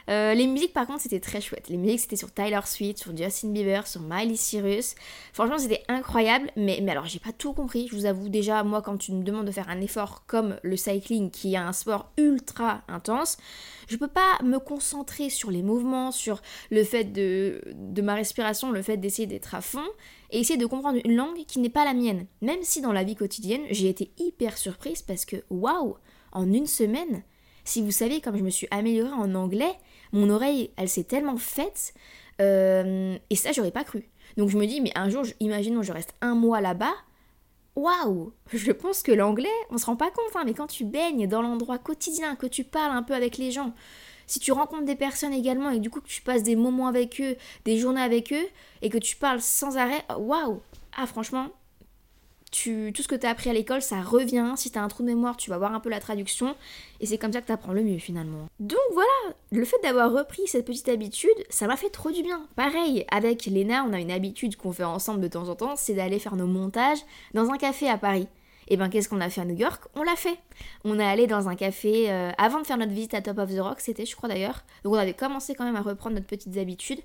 Euh, 0.10 0.34
les 0.34 0.48
musiques, 0.48 0.74
par 0.74 0.88
contre, 0.88 1.02
c'était 1.02 1.20
très 1.20 1.42
chouette. 1.42 1.68
Les 1.68 1.76
musiques, 1.76 2.00
c'était 2.00 2.16
sur 2.16 2.34
Tyler 2.34 2.62
Swift, 2.64 3.00
sur 3.00 3.16
Justin 3.16 3.50
Bieber, 3.50 3.86
sur 3.86 4.00
Miley 4.02 4.38
Cyrus. 4.38 4.96
Franchement, 5.34 5.58
c'était 5.58 5.84
incroyable. 5.90 6.52
Mais, 6.56 6.80
mais 6.82 6.92
alors, 6.94 7.06
j'ai 7.06 7.20
pas 7.20 7.34
tout 7.34 7.52
compris. 7.52 7.90
Je 7.90 7.96
vous 7.96 8.06
avoue, 8.06 8.30
déjà, 8.30 8.64
moi, 8.64 8.82
quand 8.82 8.98
tu 8.98 9.12
me 9.12 9.24
demandes 9.24 9.48
de 9.48 9.52
faire 9.52 9.70
un 9.70 9.82
effort 9.82 10.24
comme 10.26 10.58
le 10.64 10.78
cycling, 10.78 11.32
qui 11.32 11.56
est 11.56 11.58
un 11.58 11.74
sport 11.74 12.12
ultra 12.18 12.82
intense, 12.88 13.38
je 13.90 13.98
peux 13.98 14.08
pas 14.08 14.42
me 14.42 14.58
concentrer 14.58 15.30
sur 15.30 15.52
les 15.52 15.64
mouvements, 15.64 16.12
sur 16.12 16.42
le 16.72 16.86
fait 16.86 17.04
de, 17.04 17.62
de 17.74 18.02
ma 18.02 18.14
respiration, 18.14 18.72
le 18.72 18.82
fait 18.82 18.96
d'essayer 18.96 19.28
d'être 19.28 19.54
à 19.54 19.62
fond 19.62 19.86
et 20.32 20.40
essayer 20.40 20.58
de 20.58 20.66
comprendre 20.66 21.00
une 21.04 21.16
langue 21.16 21.46
qui 21.46 21.60
n'est 21.60 21.70
pas 21.70 21.86
la 21.86 21.94
mienne. 21.94 22.26
Même 22.42 22.62
si 22.62 22.82
dans 22.82 22.94
la 22.94 23.04
vie 23.04 23.16
quotidienne, 23.16 23.64
j'ai 23.72 23.90
été 23.90 24.12
hyper 24.18 24.58
surprise 24.58 25.02
parce 25.02 25.26
que, 25.26 25.38
waouh, 25.50 25.96
en 26.32 26.52
une 26.52 26.68
semaine, 26.68 27.24
si 27.64 27.82
vous 27.82 27.92
savez 27.92 28.22
comme 28.22 28.38
je 28.38 28.44
me 28.44 28.50
suis 28.50 28.68
améliorée 28.72 29.14
en 29.14 29.36
anglais, 29.36 29.74
mon 30.12 30.30
oreille, 30.30 30.72
elle 30.78 30.90
s'est 30.90 31.04
tellement 31.04 31.38
faite, 31.38 31.94
euh, 32.42 33.18
et 33.30 33.36
ça, 33.36 33.52
j'aurais 33.52 33.72
pas 33.72 33.84
cru. 33.84 34.10
Donc 34.38 34.50
je 34.50 34.58
me 34.58 34.66
dis, 34.66 34.82
mais 34.82 34.92
un 34.96 35.10
jour, 35.10 35.24
imaginons, 35.40 35.84
je 35.84 35.92
reste 35.92 36.16
un 36.22 36.36
mois 36.36 36.62
là-bas, 36.62 36.94
waouh 37.76 38.34
Je 38.54 38.72
pense 38.72 39.04
que 39.04 39.12
l'anglais, 39.12 39.50
on 39.70 39.78
se 39.78 39.86
rend 39.86 39.96
pas 39.96 40.12
compte, 40.12 40.36
hein, 40.36 40.44
mais 40.46 40.54
quand 40.54 40.68
tu 40.68 40.86
baignes 40.86 41.28
dans 41.28 41.42
l'endroit 41.42 41.78
quotidien, 41.78 42.36
que 42.36 42.48
tu 42.48 42.64
parles 42.64 42.96
un 42.96 43.04
peu 43.04 43.14
avec 43.14 43.38
les 43.38 43.52
gens, 43.52 43.74
si 44.30 44.40
tu 44.40 44.52
rencontres 44.52 44.86
des 44.86 44.96
personnes 44.96 45.34
également 45.34 45.72
et 45.72 45.80
du 45.80 45.90
coup 45.90 46.02
que 46.02 46.08
tu 46.08 46.22
passes 46.22 46.44
des 46.44 46.56
moments 46.56 46.88
avec 46.88 47.20
eux, 47.20 47.36
des 47.66 47.80
journées 47.80 48.02
avec 48.02 48.32
eux 48.32 48.48
et 48.84 48.90
que 48.90 49.00
tu 49.00 49.16
parles 49.16 49.42
sans 49.42 49.76
arrêt, 49.78 50.04
waouh 50.18 50.62
Ah 50.96 51.08
franchement, 51.08 51.48
tu, 52.52 52.92
tout 52.94 53.02
ce 53.02 53.08
que 53.08 53.16
tu 53.16 53.26
as 53.26 53.32
appris 53.32 53.50
à 53.50 53.54
l'école, 53.54 53.82
ça 53.82 54.02
revient. 54.02 54.54
Si 54.56 54.70
tu 54.70 54.78
as 54.78 54.84
un 54.84 54.88
trou 54.88 55.02
de 55.02 55.08
mémoire, 55.08 55.36
tu 55.36 55.50
vas 55.50 55.58
voir 55.58 55.74
un 55.74 55.80
peu 55.80 55.90
la 55.90 56.00
traduction. 56.00 56.56
Et 57.00 57.08
c'est 57.08 57.18
comme 57.18 57.34
ça 57.34 57.42
que 57.42 57.48
tu 57.48 57.52
apprends 57.52 57.74
le 57.74 57.84
mieux 57.84 57.98
finalement. 57.98 58.48
Donc 58.60 58.78
voilà, 58.94 59.36
le 59.52 59.66
fait 59.66 59.82
d'avoir 59.82 60.12
repris 60.12 60.44
cette 60.46 60.66
petite 60.66 60.90
habitude, 60.90 61.32
ça 61.50 61.66
m'a 61.66 61.76
fait 61.76 61.90
trop 61.90 62.12
du 62.12 62.22
bien. 62.22 62.46
Pareil, 62.56 63.06
avec 63.10 63.46
Léna, 63.46 63.84
on 63.90 63.94
a 63.94 64.00
une 64.00 64.12
habitude 64.12 64.58
qu'on 64.58 64.72
fait 64.72 64.84
ensemble 64.84 65.22
de 65.22 65.28
temps 65.28 65.50
en 65.50 65.56
temps, 65.56 65.76
c'est 65.76 65.96
d'aller 65.96 66.20
faire 66.20 66.36
nos 66.36 66.48
montages 66.48 67.00
dans 67.34 67.50
un 67.50 67.58
café 67.58 67.90
à 67.90 67.98
Paris. 67.98 68.28
Et 68.70 68.76
eh 68.76 68.78
ben 68.78 68.88
qu'est-ce 68.90 69.10
qu'on 69.10 69.20
a 69.20 69.32
fait 69.32 69.42
à 69.42 69.46
New 69.46 69.56
York? 69.56 69.84
On 69.96 70.04
l'a 70.04 70.16
fait. 70.16 70.38
On 70.84 71.00
est 71.00 71.04
allé 71.04 71.26
dans 71.26 71.50
un 71.50 71.56
café 71.56 72.12
euh, 72.12 72.30
avant 72.38 72.62
de 72.62 72.68
faire 72.68 72.78
notre 72.78 72.92
visite 72.92 73.16
à 73.16 73.22
Top 73.22 73.40
of 73.40 73.52
the 73.52 73.60
Rock, 73.60 73.80
c'était 73.80 74.06
je 74.06 74.16
crois 74.16 74.30
d'ailleurs. 74.30 74.64
Donc 74.84 74.94
on 74.94 74.98
avait 74.98 75.16
commencé 75.16 75.56
quand 75.56 75.64
même 75.64 75.76
à 75.76 75.82
reprendre 75.82 76.16
notre 76.16 76.28
petites 76.28 76.56
habitudes. 76.58 77.00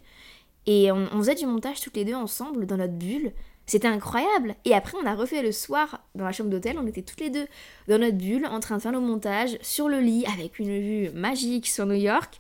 Et 0.67 0.93
on, 0.93 1.07
faisait 1.19 1.35
du 1.35 1.47
montage 1.47 1.81
toutes 1.81 1.97
les 1.97 2.05
deux 2.05 2.15
ensemble 2.15 2.67
dans 2.67 2.77
notre 2.77 2.93
bulle. 2.93 3.33
C'était 3.67 3.89
incroyable. 3.89 4.55
Et 4.67 4.75
après, 4.75 4.97
on 5.03 5.07
a 5.07 5.15
refait 5.15 5.43
le 5.43 5.53
soir 5.53 6.03
dans 6.15 6.25
la 6.25 6.33
chambre 6.33 6.51
d'hôtel. 6.51 6.79
On 6.79 6.87
était 6.87 7.03
toutes 7.03 7.21
les 7.21 7.31
deux 7.31 7.47
dans 7.89 7.99
notre 7.99 8.17
bulle 8.17 8.47
en 8.47 8.61
train 8.61 8.77
de 8.77 8.83
faire 8.83 8.93
nos 8.93 9.01
montages 9.01 9.57
sur 9.63 9.89
le 9.89 10.01
lit 10.01 10.27
avec 10.35 10.59
une 10.59 10.79
vue 10.79 11.11
magique 11.13 11.67
sur 11.67 11.87
New 11.87 11.95
York. 11.95 12.39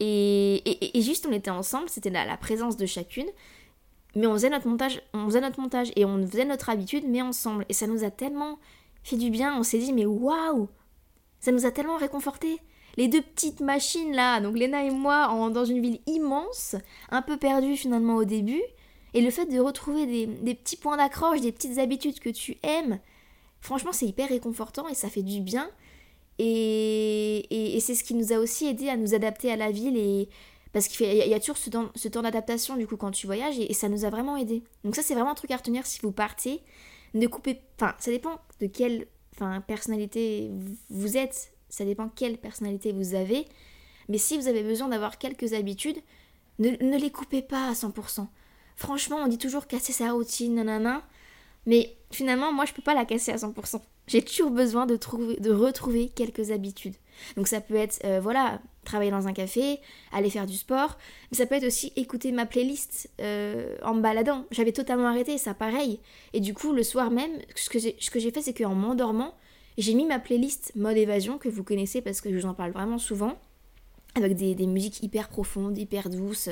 Et, 0.00 0.62
juste, 0.94 1.26
on 1.26 1.32
était 1.32 1.50
ensemble. 1.50 1.88
C'était 1.88 2.10
la 2.10 2.36
présence 2.36 2.76
de 2.76 2.86
chacune 2.86 3.28
mais 4.18 4.26
on 4.26 4.32
faisait 4.32 4.50
notre 4.50 4.66
montage, 4.66 5.00
on 5.14 5.26
faisait 5.26 5.40
notre 5.40 5.60
montage 5.60 5.92
et 5.94 6.04
on 6.04 6.26
faisait 6.26 6.44
notre 6.44 6.70
habitude, 6.70 7.04
mais 7.06 7.22
ensemble. 7.22 7.64
Et 7.68 7.72
ça 7.72 7.86
nous 7.86 8.02
a 8.02 8.10
tellement 8.10 8.58
fait 9.04 9.16
du 9.16 9.30
bien. 9.30 9.56
On 9.56 9.62
s'est 9.62 9.78
dit, 9.78 9.92
mais 9.92 10.06
waouh, 10.06 10.68
ça 11.38 11.52
nous 11.52 11.66
a 11.66 11.70
tellement 11.70 11.96
réconforté. 11.96 12.58
Les 12.96 13.06
deux 13.06 13.22
petites 13.22 13.60
machines 13.60 14.12
là, 14.12 14.40
donc 14.40 14.58
Léna 14.58 14.82
et 14.82 14.90
moi, 14.90 15.28
dans 15.50 15.64
une 15.64 15.80
ville 15.80 16.00
immense, 16.06 16.74
un 17.10 17.22
peu 17.22 17.36
perdue 17.36 17.76
finalement 17.76 18.16
au 18.16 18.24
début, 18.24 18.62
et 19.14 19.20
le 19.20 19.30
fait 19.30 19.46
de 19.46 19.60
retrouver 19.60 20.26
des, 20.26 20.54
petits 20.54 20.76
points 20.76 20.96
d'accroche, 20.96 21.40
des 21.40 21.52
petites 21.52 21.78
habitudes 21.78 22.18
que 22.18 22.28
tu 22.28 22.56
aimes, 22.64 22.98
franchement, 23.60 23.92
c'est 23.92 24.06
hyper 24.06 24.28
réconfortant 24.28 24.88
et 24.88 24.94
ça 24.94 25.08
fait 25.08 25.22
du 25.22 25.40
bien. 25.40 25.70
Et, 26.40 27.76
et 27.76 27.80
c'est 27.80 27.94
ce 27.94 28.02
qui 28.02 28.14
nous 28.14 28.32
a 28.32 28.38
aussi 28.38 28.66
aidé 28.66 28.88
à 28.88 28.96
nous 28.96 29.14
adapter 29.14 29.52
à 29.52 29.56
la 29.56 29.70
ville 29.70 29.96
et 29.96 30.28
parce 30.78 30.86
qu'il 30.86 31.12
y, 31.12 31.34
a 31.34 31.40
toujours 31.40 31.56
ce 31.56 32.08
temps, 32.08 32.22
d'adaptation 32.22 32.76
du 32.76 32.86
coup 32.86 32.96
quand 32.96 33.10
tu 33.10 33.26
voyages 33.26 33.58
et, 33.58 33.74
ça 33.74 33.88
nous 33.88 34.04
a 34.04 34.10
vraiment 34.10 34.36
aidé. 34.36 34.62
Donc 34.84 34.94
ça 34.94 35.02
c'est 35.02 35.14
vraiment 35.14 35.32
un 35.32 35.34
truc 35.34 35.50
à 35.50 35.56
retenir 35.56 35.84
si 35.84 35.98
vous 36.02 36.12
partez. 36.12 36.62
Ne 37.14 37.26
coupez... 37.26 37.60
Enfin, 37.74 37.96
ça 37.98 38.12
dépend 38.12 38.38
de 38.60 38.68
quelle 38.68 39.08
enfin, 39.34 39.60
personnalité 39.60 40.52
vous 40.90 41.16
êtes. 41.16 41.52
Ça 41.68 41.84
dépend 41.84 42.08
quelle 42.08 42.38
personnalité 42.38 42.92
vous 42.92 43.16
avez. 43.16 43.46
Mais 44.08 44.18
si 44.18 44.38
vous 44.38 44.46
avez 44.46 44.62
besoin 44.62 44.86
d'avoir 44.86 45.18
quelques 45.18 45.52
habitudes, 45.52 45.98
ne, 46.60 46.70
ne, 46.80 46.96
les 46.96 47.10
coupez 47.10 47.42
pas 47.42 47.68
à 47.68 47.72
100%. 47.72 48.28
Franchement, 48.76 49.16
on 49.16 49.26
dit 49.26 49.38
toujours 49.38 49.66
casser 49.66 49.92
sa 49.92 50.12
routine, 50.12 50.54
nanana. 50.54 51.02
Mais 51.66 51.96
finalement, 52.12 52.52
moi, 52.52 52.66
je 52.66 52.72
peux 52.72 52.82
pas 52.82 52.94
la 52.94 53.04
casser 53.04 53.32
à 53.32 53.36
100%. 53.36 53.80
J'ai 54.06 54.22
toujours 54.22 54.52
besoin 54.52 54.86
de, 54.86 54.94
trouver, 54.94 55.40
de 55.40 55.50
retrouver 55.50 56.08
quelques 56.08 56.52
habitudes. 56.52 56.94
Donc 57.36 57.48
ça 57.48 57.60
peut 57.60 57.76
être, 57.76 58.00
euh, 58.04 58.20
voilà, 58.20 58.60
travailler 58.84 59.10
dans 59.10 59.28
un 59.28 59.32
café, 59.32 59.80
aller 60.12 60.30
faire 60.30 60.46
du 60.46 60.56
sport, 60.56 60.98
mais 61.30 61.36
ça 61.36 61.46
peut 61.46 61.54
être 61.54 61.66
aussi 61.66 61.92
écouter 61.96 62.32
ma 62.32 62.46
playlist 62.46 63.10
euh, 63.20 63.76
en 63.82 63.94
me 63.94 64.00
baladant. 64.00 64.46
J'avais 64.50 64.72
totalement 64.72 65.06
arrêté, 65.06 65.38
ça 65.38 65.54
pareil. 65.54 66.00
Et 66.32 66.40
du 66.40 66.54
coup, 66.54 66.72
le 66.72 66.82
soir 66.82 67.10
même, 67.10 67.32
ce 67.54 67.68
que 67.68 67.78
j'ai 68.18 68.30
fait, 68.30 68.42
c'est 68.42 68.54
qu'en 68.54 68.74
m'endormant, 68.74 69.34
j'ai 69.76 69.94
mis 69.94 70.06
ma 70.06 70.18
playlist 70.18 70.72
mode 70.74 70.96
évasion, 70.96 71.38
que 71.38 71.48
vous 71.48 71.62
connaissez 71.62 72.00
parce 72.00 72.20
que 72.20 72.30
je 72.30 72.36
vous 72.36 72.46
en 72.46 72.54
parle 72.54 72.72
vraiment 72.72 72.98
souvent, 72.98 73.38
avec 74.14 74.34
des, 74.34 74.54
des 74.54 74.66
musiques 74.66 75.02
hyper 75.02 75.28
profondes, 75.28 75.78
hyper 75.78 76.10
douces. 76.10 76.48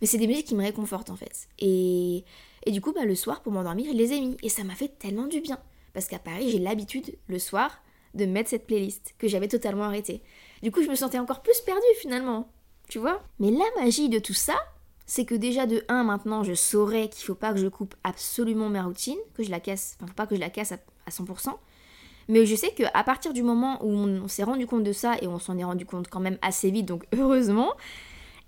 Mais 0.00 0.06
c'est 0.06 0.18
des 0.18 0.26
musiques 0.26 0.46
qui 0.46 0.54
me 0.54 0.62
réconfortent 0.62 1.10
en 1.10 1.16
fait. 1.16 1.48
Et, 1.58 2.24
et 2.66 2.70
du 2.70 2.80
coup, 2.80 2.92
bah, 2.92 3.04
le 3.04 3.14
soir, 3.14 3.42
pour 3.42 3.52
m'endormir, 3.52 3.86
je 3.90 3.96
les 3.96 4.12
ai 4.12 4.20
mis. 4.20 4.36
Et 4.42 4.48
ça 4.48 4.62
m'a 4.62 4.74
fait 4.74 4.96
tellement 4.98 5.26
du 5.26 5.40
bien. 5.40 5.58
Parce 5.92 6.06
qu'à 6.06 6.18
Paris, 6.18 6.50
j'ai 6.50 6.58
l'habitude, 6.58 7.16
le 7.26 7.38
soir, 7.38 7.82
de 8.18 8.26
mettre 8.26 8.50
cette 8.50 8.66
playlist 8.66 9.14
que 9.18 9.28
j'avais 9.28 9.48
totalement 9.48 9.84
arrêtée. 9.84 10.22
Du 10.62 10.70
coup, 10.70 10.82
je 10.82 10.88
me 10.88 10.94
sentais 10.94 11.18
encore 11.18 11.42
plus 11.42 11.60
perdue 11.60 11.80
finalement. 12.00 12.50
Tu 12.88 12.98
vois? 12.98 13.22
Mais 13.38 13.50
la 13.50 13.64
magie 13.82 14.08
de 14.08 14.18
tout 14.18 14.34
ça, 14.34 14.54
c'est 15.06 15.24
que 15.24 15.34
déjà 15.34 15.66
de 15.66 15.84
1 15.88 16.04
maintenant, 16.04 16.42
je 16.42 16.54
saurais 16.54 17.08
qu'il 17.08 17.24
faut 17.24 17.34
pas 17.34 17.52
que 17.52 17.58
je 17.58 17.68
coupe 17.68 17.94
absolument 18.04 18.68
ma 18.68 18.82
routine, 18.82 19.18
que 19.34 19.42
je 19.42 19.50
la 19.50 19.60
casse, 19.60 19.96
enfin 20.02 20.12
pas 20.14 20.26
que 20.26 20.34
je 20.34 20.40
la 20.40 20.50
casse 20.50 20.72
à, 20.72 21.10
100%. 21.10 21.54
Mais 22.28 22.44
je 22.44 22.54
sais 22.54 22.72
qu'à 22.72 23.04
partir 23.04 23.32
du 23.32 23.42
moment 23.42 23.82
où 23.82 23.88
on, 23.88 24.28
s'est 24.28 24.42
rendu 24.42 24.66
compte 24.66 24.84
de 24.84 24.92
ça, 24.92 25.16
et 25.22 25.26
on 25.26 25.38
s'en 25.38 25.56
est 25.56 25.64
rendu 25.64 25.86
compte 25.86 26.08
quand 26.08 26.20
même 26.20 26.36
assez 26.42 26.70
vite, 26.70 26.84
donc 26.84 27.04
heureusement, 27.16 27.72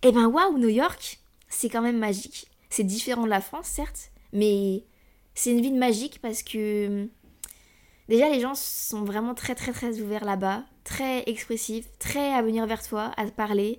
eh 0.02 0.12
ben 0.12 0.26
waouh, 0.26 0.58
New 0.58 0.68
York, 0.68 1.20
c'est 1.48 1.70
quand 1.70 1.80
même 1.80 1.98
magique. 1.98 2.50
C'est 2.68 2.84
différent 2.84 3.24
de 3.24 3.30
la 3.30 3.40
France, 3.40 3.66
certes, 3.66 4.10
mais 4.34 4.84
c'est 5.34 5.52
une 5.52 5.62
ville 5.62 5.78
magique 5.78 6.20
parce 6.20 6.42
que 6.42 7.08
Déjà, 8.10 8.28
les 8.28 8.40
gens 8.40 8.56
sont 8.56 9.04
vraiment 9.04 9.34
très 9.34 9.54
très 9.54 9.70
très 9.70 10.00
ouverts 10.00 10.24
là-bas, 10.24 10.64
très 10.82 11.22
expressifs, 11.28 11.86
très 12.00 12.32
à 12.32 12.42
venir 12.42 12.66
vers 12.66 12.82
toi, 12.82 13.12
à 13.16 13.24
te 13.24 13.30
parler. 13.30 13.78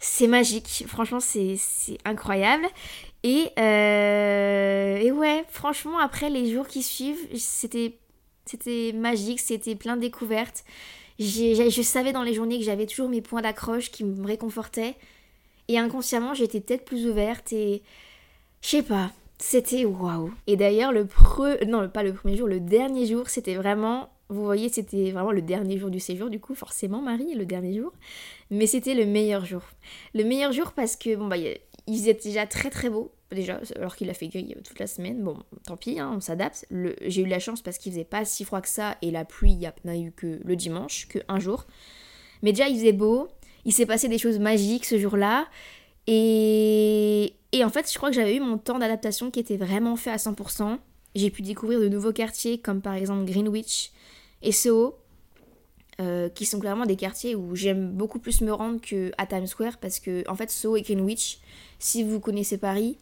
C'est 0.00 0.26
magique, 0.26 0.84
franchement, 0.88 1.20
c'est 1.20 1.56
incroyable. 2.04 2.66
Et, 3.22 3.50
euh, 3.56 4.96
et 4.96 5.12
ouais, 5.12 5.44
franchement, 5.50 5.98
après 5.98 6.30
les 6.30 6.52
jours 6.52 6.66
qui 6.66 6.82
suivent, 6.82 7.28
c'était 7.36 7.92
magique, 8.92 9.38
c'était 9.38 9.76
plein 9.76 9.94
de 9.94 10.00
découvertes. 10.00 10.64
je 11.20 11.82
savais 11.82 12.12
dans 12.12 12.24
les 12.24 12.34
journées 12.34 12.58
que 12.58 12.64
j'avais 12.64 12.86
toujours 12.86 13.08
mes 13.08 13.22
points 13.22 13.42
d'accroche 13.42 13.92
qui 13.92 14.02
me 14.02 14.26
réconfortaient. 14.26 14.96
Et 15.68 15.78
inconsciemment, 15.78 16.34
j'étais 16.34 16.60
peut-être 16.60 16.84
plus 16.84 17.06
ouverte 17.06 17.52
et 17.52 17.84
je 18.62 18.68
sais 18.68 18.82
pas, 18.82 19.12
c'était 19.38 19.84
waouh. 19.84 20.32
Et 20.46 20.56
d'ailleurs, 20.56 20.92
le 20.92 21.06
pre... 21.06 21.64
non, 21.66 21.88
pas 21.88 22.02
le 22.02 22.12
premier 22.12 22.36
jour, 22.36 22.48
le 22.48 22.60
dernier 22.60 23.06
jour, 23.06 23.28
c'était 23.28 23.54
vraiment, 23.54 24.10
vous 24.28 24.44
voyez, 24.44 24.68
c'était 24.68 25.10
vraiment 25.12 25.30
le 25.30 25.42
dernier 25.42 25.78
jour 25.78 25.90
du 25.90 26.00
séjour, 26.00 26.28
du 26.28 26.40
coup, 26.40 26.54
forcément, 26.54 27.00
Marie, 27.00 27.34
le 27.34 27.46
dernier 27.46 27.76
jour. 27.76 27.92
Mais 28.50 28.66
c'était 28.66 28.94
le 28.94 29.06
meilleur 29.06 29.44
jour. 29.44 29.62
Le 30.14 30.24
meilleur 30.24 30.52
jour 30.52 30.72
parce 30.72 30.96
que, 30.96 31.14
bon, 31.14 31.28
bah, 31.28 31.36
il 31.36 32.08
était 32.08 32.28
déjà 32.28 32.46
très 32.46 32.70
très 32.70 32.90
beau, 32.90 33.12
déjà, 33.30 33.60
alors 33.76 33.94
qu'il 33.94 34.10
a 34.10 34.14
fait 34.14 34.28
gris 34.28 34.56
toute 34.64 34.78
la 34.78 34.88
semaine. 34.88 35.22
Bon, 35.22 35.38
tant 35.64 35.76
pis, 35.76 36.00
hein, 36.00 36.12
on 36.16 36.20
s'adapte. 36.20 36.66
J'ai 37.02 37.22
eu 37.22 37.26
la 37.26 37.38
chance 37.38 37.62
parce 37.62 37.78
qu'il 37.78 37.92
faisait 37.92 38.04
pas 38.04 38.24
si 38.24 38.44
froid 38.44 38.60
que 38.60 38.68
ça 38.68 38.96
et 39.02 39.10
la 39.10 39.24
pluie, 39.24 39.52
il 39.52 39.58
n'y 39.58 39.66
a 39.66 39.96
eu 39.96 40.10
que 40.10 40.40
le 40.44 40.56
dimanche, 40.56 41.06
que 41.08 41.20
un 41.28 41.38
jour. 41.38 41.66
Mais 42.42 42.52
déjà, 42.52 42.68
il 42.68 42.76
faisait 42.76 42.92
beau, 42.92 43.28
il 43.64 43.72
s'est 43.72 43.86
passé 43.86 44.08
des 44.08 44.18
choses 44.18 44.38
magiques 44.38 44.84
ce 44.84 44.98
jour-là. 44.98 45.46
Et, 46.10 47.34
en 47.62 47.68
fait, 47.68 47.90
je 47.92 47.98
crois 47.98 48.08
que 48.08 48.16
j'avais 48.16 48.34
eu 48.34 48.40
mon 48.40 48.56
temps 48.56 48.78
d'adaptation 48.78 49.30
qui 49.30 49.40
était 49.40 49.58
vraiment 49.58 49.94
fait 49.94 50.10
à 50.10 50.16
100%. 50.16 50.78
J'ai 51.14 51.30
pu 51.30 51.42
découvrir 51.42 51.80
de 51.80 51.88
nouveaux 51.88 52.12
quartiers 52.12 52.58
comme 52.58 52.80
par 52.80 52.94
exemple 52.94 53.30
Greenwich 53.30 53.92
et 54.40 54.52
Soho, 54.52 54.96
euh, 56.00 56.30
qui 56.30 56.46
sont 56.46 56.60
clairement 56.60 56.86
des 56.86 56.96
quartiers 56.96 57.34
où 57.34 57.54
j'aime 57.54 57.90
beaucoup 57.90 58.20
plus 58.20 58.40
me 58.40 58.52
rendre 58.52 58.80
qu'à 58.80 59.26
Times 59.26 59.46
Square 59.46 59.78
parce 59.78 60.00
que 60.00 60.24
en 60.30 60.34
fait 60.34 60.50
Soho 60.50 60.76
et 60.76 60.82
Greenwich, 60.82 61.40
si 61.78 62.02
vous 62.04 62.20
connaissez 62.20 62.56
Paris, 62.56 62.96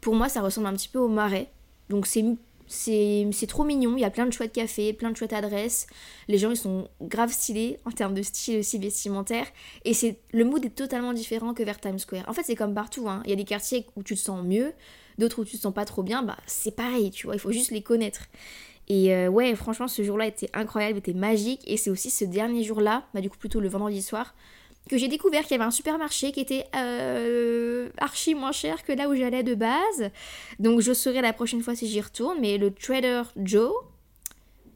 pour 0.00 0.14
moi 0.14 0.28
ça 0.28 0.40
ressemble 0.40 0.68
un 0.68 0.74
petit 0.74 0.88
peu 0.88 1.00
au 1.00 1.08
marais. 1.08 1.50
Donc 1.88 2.06
c'est 2.06 2.24
c'est 2.66 3.46
trop 3.48 3.64
mignon, 3.64 3.96
il 3.96 4.00
y 4.00 4.04
a 4.04 4.10
plein 4.10 4.26
de 4.26 4.32
chouettes 4.32 4.52
cafés, 4.52 4.92
plein 4.92 5.10
de 5.10 5.16
chouettes 5.16 5.32
adresses. 5.32 5.86
Les 6.28 6.38
gens 6.38 6.50
ils 6.50 6.56
sont 6.56 6.88
grave 7.00 7.32
stylés 7.32 7.78
en 7.84 7.90
termes 7.90 8.14
de 8.14 8.22
style 8.22 8.58
aussi 8.60 8.78
vestimentaire 8.78 9.46
et 9.84 9.94
c'est 9.94 10.18
le 10.32 10.44
mood 10.44 10.64
est 10.64 10.74
totalement 10.74 11.12
différent 11.12 11.54
que 11.54 11.62
vers 11.62 11.80
Times 11.80 11.98
Square. 11.98 12.24
En 12.28 12.32
fait, 12.32 12.42
c'est 12.42 12.56
comme 12.56 12.74
partout 12.74 13.08
hein. 13.08 13.22
Il 13.24 13.30
y 13.30 13.32
a 13.32 13.36
des 13.36 13.44
quartiers 13.44 13.86
où 13.96 14.02
tu 14.02 14.14
te 14.14 14.20
sens 14.20 14.44
mieux, 14.44 14.72
d'autres 15.18 15.42
où 15.42 15.44
tu 15.44 15.56
te 15.56 15.62
sens 15.62 15.74
pas 15.74 15.84
trop 15.84 16.02
bien, 16.02 16.22
bah 16.22 16.36
c'est 16.46 16.74
pareil, 16.74 17.10
tu 17.10 17.26
vois, 17.26 17.36
il 17.36 17.40
faut 17.40 17.52
juste 17.52 17.70
les 17.70 17.82
connaître. 17.82 18.22
Et 18.88 19.14
euh, 19.14 19.28
ouais, 19.28 19.54
franchement, 19.54 19.88
ce 19.88 20.02
jour-là 20.02 20.26
était 20.26 20.50
incroyable, 20.52 20.98
était 20.98 21.14
magique. 21.14 21.62
Et 21.66 21.76
c'est 21.76 21.90
aussi 21.90 22.10
ce 22.10 22.24
dernier 22.24 22.62
jour-là, 22.64 23.06
bah 23.14 23.20
du 23.20 23.30
coup 23.30 23.38
plutôt 23.38 23.60
le 23.60 23.68
vendredi 23.68 24.02
soir, 24.02 24.34
que 24.88 24.98
j'ai 24.98 25.08
découvert 25.08 25.42
qu'il 25.42 25.52
y 25.52 25.54
avait 25.54 25.64
un 25.64 25.70
supermarché 25.70 26.32
qui 26.32 26.40
était 26.40 26.66
euh, 26.76 27.88
archi 27.98 28.34
moins 28.34 28.52
cher 28.52 28.84
que 28.84 28.92
là 28.92 29.08
où 29.08 29.14
j'allais 29.14 29.42
de 29.42 29.54
base. 29.54 30.10
Donc 30.58 30.80
je 30.80 30.92
saurai 30.92 31.22
la 31.22 31.32
prochaine 31.32 31.62
fois 31.62 31.74
si 31.74 31.86
j'y 31.86 32.00
retourne. 32.00 32.38
Mais 32.40 32.58
le 32.58 32.72
Trader 32.72 33.22
Joe, 33.36 33.72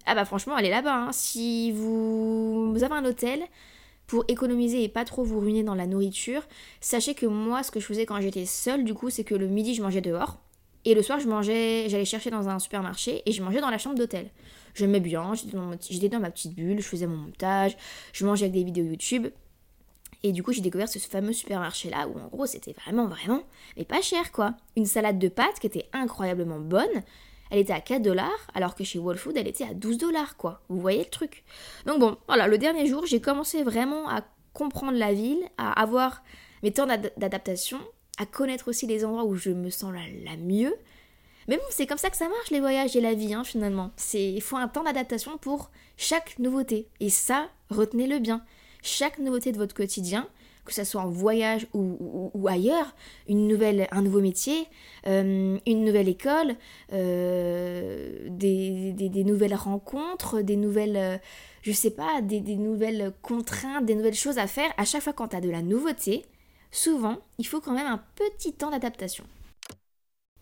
ah 0.06 0.14
bah 0.14 0.24
franchement, 0.24 0.54
allez 0.54 0.70
là-bas. 0.70 0.94
Hein. 0.94 1.12
Si 1.12 1.72
vous, 1.72 2.74
avez 2.82 2.94
un 2.94 3.04
hôtel, 3.04 3.42
pour 4.06 4.24
économiser 4.28 4.82
et 4.82 4.88
pas 4.88 5.04
trop 5.04 5.22
vous 5.22 5.38
ruiner 5.38 5.62
dans 5.62 5.74
la 5.74 5.86
nourriture, 5.86 6.42
sachez 6.80 7.14
que 7.14 7.26
moi, 7.26 7.62
ce 7.62 7.70
que 7.70 7.78
je 7.78 7.84
faisais 7.84 8.06
quand 8.06 8.18
j'étais 8.22 8.46
seule, 8.46 8.84
du 8.84 8.94
coup, 8.94 9.10
c'est 9.10 9.24
que 9.24 9.34
le 9.34 9.46
midi, 9.48 9.74
je 9.74 9.82
mangeais 9.82 10.00
dehors. 10.00 10.38
Et 10.86 10.94
le 10.94 11.02
soir, 11.02 11.20
je 11.20 11.28
mangeais, 11.28 11.90
j'allais 11.90 12.06
chercher 12.06 12.30
dans 12.30 12.48
un 12.48 12.58
supermarché 12.58 13.22
et 13.26 13.32
je 13.32 13.42
mangeais 13.42 13.60
dans 13.60 13.68
la 13.68 13.76
chambre 13.76 13.96
d'hôtel. 13.96 14.30
J'aimais 14.74 15.00
bien, 15.00 15.34
j'étais 15.34 16.08
dans, 16.08 16.20
ma 16.20 16.30
petite 16.30 16.54
bulle, 16.54 16.80
je 16.80 16.86
faisais 16.86 17.06
mon 17.06 17.16
montage, 17.16 17.76
je 18.14 18.24
mangeais 18.24 18.46
avec 18.46 18.54
des 18.54 18.64
vidéos 18.64 18.84
YouTube. 18.84 19.28
Et 20.22 20.32
du 20.32 20.42
coup, 20.42 20.52
j'ai 20.52 20.60
découvert 20.60 20.88
ce 20.88 20.98
fameux 20.98 21.32
supermarché-là 21.32 22.08
où 22.08 22.18
en 22.18 22.26
gros, 22.28 22.46
c'était 22.46 22.72
vraiment, 22.72 23.06
vraiment, 23.06 23.42
mais 23.76 23.84
pas 23.84 24.02
cher 24.02 24.32
quoi. 24.32 24.54
Une 24.76 24.86
salade 24.86 25.18
de 25.18 25.28
pâtes 25.28 25.60
qui 25.60 25.66
était 25.66 25.88
incroyablement 25.92 26.58
bonne. 26.58 27.02
Elle 27.50 27.60
était 27.60 27.72
à 27.72 27.80
4 27.80 28.02
dollars, 28.02 28.46
alors 28.54 28.74
que 28.74 28.84
chez 28.84 28.98
Whole 28.98 29.16
Food, 29.16 29.36
elle 29.36 29.48
était 29.48 29.64
à 29.64 29.72
12 29.72 29.96
dollars 29.96 30.36
quoi. 30.36 30.60
Vous 30.68 30.80
voyez 30.80 30.98
le 30.98 31.10
truc? 31.10 31.44
Donc 31.86 31.98
bon, 31.98 32.18
voilà, 32.26 32.46
le 32.46 32.58
dernier 32.58 32.86
jour, 32.86 33.06
j'ai 33.06 33.20
commencé 33.20 33.62
vraiment 33.62 34.08
à 34.08 34.22
comprendre 34.52 34.98
la 34.98 35.14
ville, 35.14 35.42
à 35.56 35.80
avoir 35.80 36.22
mes 36.62 36.72
temps 36.72 36.86
d'adaptation 36.86 37.78
à 38.18 38.26
connaître 38.26 38.68
aussi 38.68 38.86
les 38.86 39.04
endroits 39.04 39.24
où 39.24 39.36
je 39.36 39.50
me 39.50 39.70
sens 39.70 39.92
la, 39.94 40.36
mieux. 40.36 40.74
Mais 41.46 41.56
bon, 41.56 41.62
c'est 41.70 41.86
comme 41.86 41.98
ça 41.98 42.10
que 42.10 42.16
ça 42.16 42.28
marche 42.28 42.50
les 42.50 42.60
voyages 42.60 42.94
et 42.96 43.00
la 43.00 43.14
vie 43.14 43.32
hein, 43.32 43.44
finalement. 43.44 43.92
Il 44.12 44.42
faut 44.42 44.56
un 44.56 44.68
temps 44.68 44.82
d'adaptation 44.82 45.38
pour 45.38 45.70
chaque 45.96 46.38
nouveauté. 46.38 46.88
Et 47.00 47.08
ça, 47.08 47.48
retenez-le 47.70 48.18
bien. 48.18 48.44
Chaque 48.82 49.18
nouveauté 49.18 49.52
de 49.52 49.58
votre 49.58 49.74
quotidien, 49.74 50.28
que 50.68 50.74
ce 50.74 50.84
soit 50.84 51.00
en 51.00 51.08
voyage 51.08 51.66
ou, 51.72 52.46
ailleurs, 52.46 52.94
une 53.26 53.48
nouvelle, 53.48 53.88
un 53.90 54.02
nouveau 54.02 54.20
métier, 54.20 54.66
euh, 55.06 55.58
une 55.66 55.84
nouvelle 55.84 56.08
école, 56.08 56.54
euh, 56.92 58.28
des, 58.28 59.24
nouvelles 59.24 59.54
rencontres, 59.54 60.42
des 60.42 60.56
nouvelles, 60.56 60.96
euh, 60.96 61.16
je 61.62 61.72
sais 61.72 61.90
pas, 61.90 62.20
des, 62.20 62.40
des, 62.40 62.56
nouvelles 62.56 63.12
contraintes, 63.22 63.86
des 63.86 63.94
nouvelles 63.94 64.14
choses 64.14 64.38
à 64.38 64.46
faire. 64.46 64.70
À 64.76 64.84
chaque 64.84 65.02
fois 65.02 65.14
quand 65.14 65.28
tu 65.28 65.36
as 65.36 65.40
de 65.40 65.50
la 65.50 65.62
nouveauté, 65.62 66.26
souvent, 66.70 67.16
il 67.38 67.46
faut 67.46 67.60
quand 67.60 67.72
même 67.72 67.86
un 67.86 68.02
petit 68.14 68.52
temps 68.52 68.70
d'adaptation. 68.70 69.24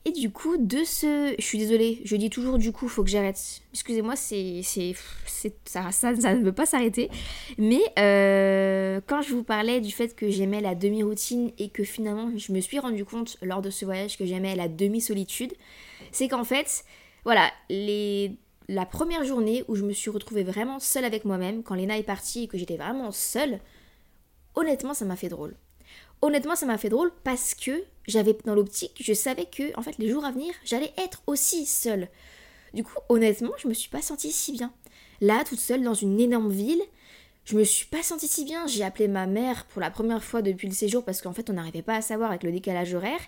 Et 0.06 0.12
du 0.12 0.30
coup, 0.30 0.56
de 0.56 0.84
ce... 0.84 1.34
Je 1.36 1.44
suis 1.44 1.58
désolée, 1.58 2.00
je 2.04 2.14
dis 2.14 2.30
toujours 2.30 2.58
du 2.58 2.70
coup, 2.70 2.86
faut 2.86 3.02
que 3.02 3.10
j'arrête. 3.10 3.60
Excusez-moi, 3.72 4.14
c'est... 4.14 4.62
Ça, 4.62 5.90
ça, 5.90 6.14
ça, 6.14 6.34
ne 6.34 6.44
veut 6.44 6.52
pas 6.52 6.64
s'arrêter. 6.64 7.10
Mais 7.58 7.80
euh, 7.98 9.00
quand 9.04 9.20
je 9.22 9.34
vous 9.34 9.42
parlais 9.42 9.80
du 9.80 9.90
fait 9.90 10.14
que 10.14 10.30
j'aimais 10.30 10.60
la 10.60 10.76
demi-routine 10.76 11.50
et 11.58 11.70
que 11.70 11.82
finalement, 11.82 12.30
je 12.36 12.52
me 12.52 12.60
suis 12.60 12.78
rendu 12.78 13.04
compte 13.04 13.36
lors 13.42 13.62
de 13.62 13.70
ce 13.70 13.84
voyage 13.84 14.16
que 14.16 14.24
j'aimais 14.24 14.54
la 14.54 14.68
demi-solitude, 14.68 15.52
c'est 16.12 16.28
qu'en 16.28 16.44
fait, 16.44 16.84
voilà, 17.24 17.50
les... 17.68 18.36
la 18.68 18.86
première 18.86 19.24
journée 19.24 19.64
où 19.66 19.74
je 19.74 19.82
me 19.82 19.92
suis 19.92 20.10
retrouvée 20.10 20.44
vraiment 20.44 20.78
seule 20.78 21.04
avec 21.04 21.24
moi-même, 21.24 21.64
quand 21.64 21.74
Léna 21.74 21.98
est 21.98 22.04
partie 22.04 22.44
et 22.44 22.46
que 22.46 22.58
j'étais 22.58 22.76
vraiment 22.76 23.10
seule, 23.10 23.58
honnêtement, 24.54 24.94
ça 24.94 25.04
m'a 25.04 25.16
fait 25.16 25.28
drôle 25.28 25.56
honnêtement, 26.22 26.56
ça 26.56 26.66
m'a 26.66 26.78
fait 26.78 26.88
drôle 26.88 27.12
parce 27.24 27.54
que 27.54 27.82
j'avais 28.06 28.36
dans 28.44 28.54
l'optique, 28.54 28.96
je 29.00 29.12
savais 29.12 29.46
que 29.46 29.76
en 29.78 29.82
fait 29.82 29.98
les 29.98 30.08
jours 30.08 30.24
à 30.24 30.32
venir, 30.32 30.54
j'allais 30.64 30.92
être 30.96 31.22
aussi 31.26 31.66
seule. 31.66 32.08
Du 32.74 32.84
coup, 32.84 32.98
honnêtement, 33.08 33.52
je 33.58 33.68
me 33.68 33.74
suis 33.74 33.88
pas 33.88 34.02
sentie 34.02 34.32
si 34.32 34.52
bien. 34.52 34.72
Là, 35.20 35.44
toute 35.44 35.60
seule 35.60 35.82
dans 35.82 35.94
une 35.94 36.20
énorme 36.20 36.50
ville, 36.50 36.82
je 37.44 37.56
me 37.56 37.64
suis 37.64 37.86
pas 37.86 38.02
sentie 38.02 38.28
si 38.28 38.44
bien. 38.44 38.66
J'ai 38.66 38.84
appelé 38.84 39.08
ma 39.08 39.26
mère 39.26 39.64
pour 39.66 39.80
la 39.80 39.90
première 39.90 40.22
fois 40.22 40.42
depuis 40.42 40.68
le 40.68 40.74
séjour 40.74 41.04
parce 41.04 41.22
qu'en 41.22 41.32
fait, 41.32 41.48
on 41.48 41.54
n'arrivait 41.54 41.82
pas 41.82 41.94
à 41.96 42.02
savoir 42.02 42.30
avec 42.30 42.42
le 42.42 42.52
décalage 42.52 42.92
horaire. 42.92 43.20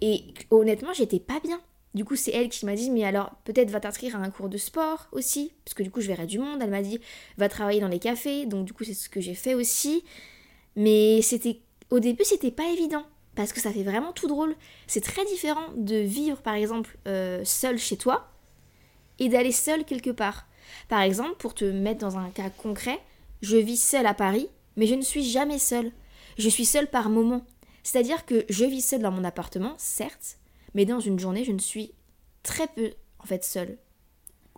Et 0.00 0.24
honnêtement, 0.50 0.92
j'étais 0.92 1.20
pas 1.20 1.40
bien. 1.40 1.60
Du 1.94 2.04
coup, 2.04 2.16
c'est 2.16 2.30
elle 2.30 2.48
qui 2.48 2.64
m'a 2.64 2.74
dit, 2.74 2.90
mais 2.90 3.04
alors 3.04 3.32
peut-être 3.44 3.70
va 3.70 3.80
t'inscrire 3.80 4.16
à 4.16 4.20
un 4.20 4.30
cours 4.30 4.48
de 4.48 4.56
sport 4.56 5.08
aussi, 5.12 5.52
parce 5.64 5.74
que 5.74 5.82
du 5.82 5.90
coup, 5.90 6.00
je 6.00 6.06
verrai 6.06 6.26
du 6.26 6.38
monde. 6.38 6.60
Elle 6.62 6.70
m'a 6.70 6.82
dit, 6.82 6.98
va 7.36 7.48
travailler 7.48 7.80
dans 7.80 7.88
les 7.88 7.98
cafés. 7.98 8.46
Donc 8.46 8.64
du 8.64 8.72
coup, 8.72 8.84
c'est 8.84 8.94
ce 8.94 9.08
que 9.10 9.20
j'ai 9.20 9.34
fait 9.34 9.54
aussi. 9.54 10.02
Mais 10.76 11.20
c'était 11.20 11.60
au 11.90 12.00
début, 12.00 12.24
c'était 12.24 12.50
pas 12.50 12.70
évident 12.70 13.04
parce 13.34 13.52
que 13.52 13.60
ça 13.60 13.72
fait 13.72 13.82
vraiment 13.82 14.12
tout 14.12 14.28
drôle. 14.28 14.54
C'est 14.86 15.00
très 15.00 15.24
différent 15.24 15.68
de 15.76 15.96
vivre 15.96 16.38
par 16.38 16.54
exemple 16.54 16.98
euh, 17.08 17.44
seul 17.44 17.78
chez 17.78 17.96
toi 17.96 18.28
et 19.18 19.28
d'aller 19.28 19.52
seul 19.52 19.84
quelque 19.84 20.10
part. 20.10 20.46
Par 20.88 21.00
exemple, 21.00 21.36
pour 21.38 21.54
te 21.54 21.64
mettre 21.64 22.00
dans 22.00 22.18
un 22.18 22.30
cas 22.30 22.50
concret, 22.50 22.98
je 23.40 23.56
vis 23.56 23.82
seule 23.82 24.06
à 24.06 24.14
Paris, 24.14 24.48
mais 24.76 24.86
je 24.86 24.94
ne 24.94 25.02
suis 25.02 25.24
jamais 25.24 25.58
seule. 25.58 25.92
Je 26.38 26.48
suis 26.48 26.64
seule 26.64 26.88
par 26.88 27.10
moment. 27.10 27.44
C'est-à-dire 27.82 28.24
que 28.24 28.44
je 28.48 28.64
vis 28.64 28.82
seule 28.82 29.02
dans 29.02 29.10
mon 29.10 29.24
appartement, 29.24 29.74
certes, 29.76 30.38
mais 30.74 30.84
dans 30.84 31.00
une 31.00 31.18
journée, 31.18 31.44
je 31.44 31.52
ne 31.52 31.58
suis 31.58 31.92
très 32.42 32.68
peu 32.68 32.92
en 33.18 33.26
fait 33.26 33.44
seule. 33.44 33.78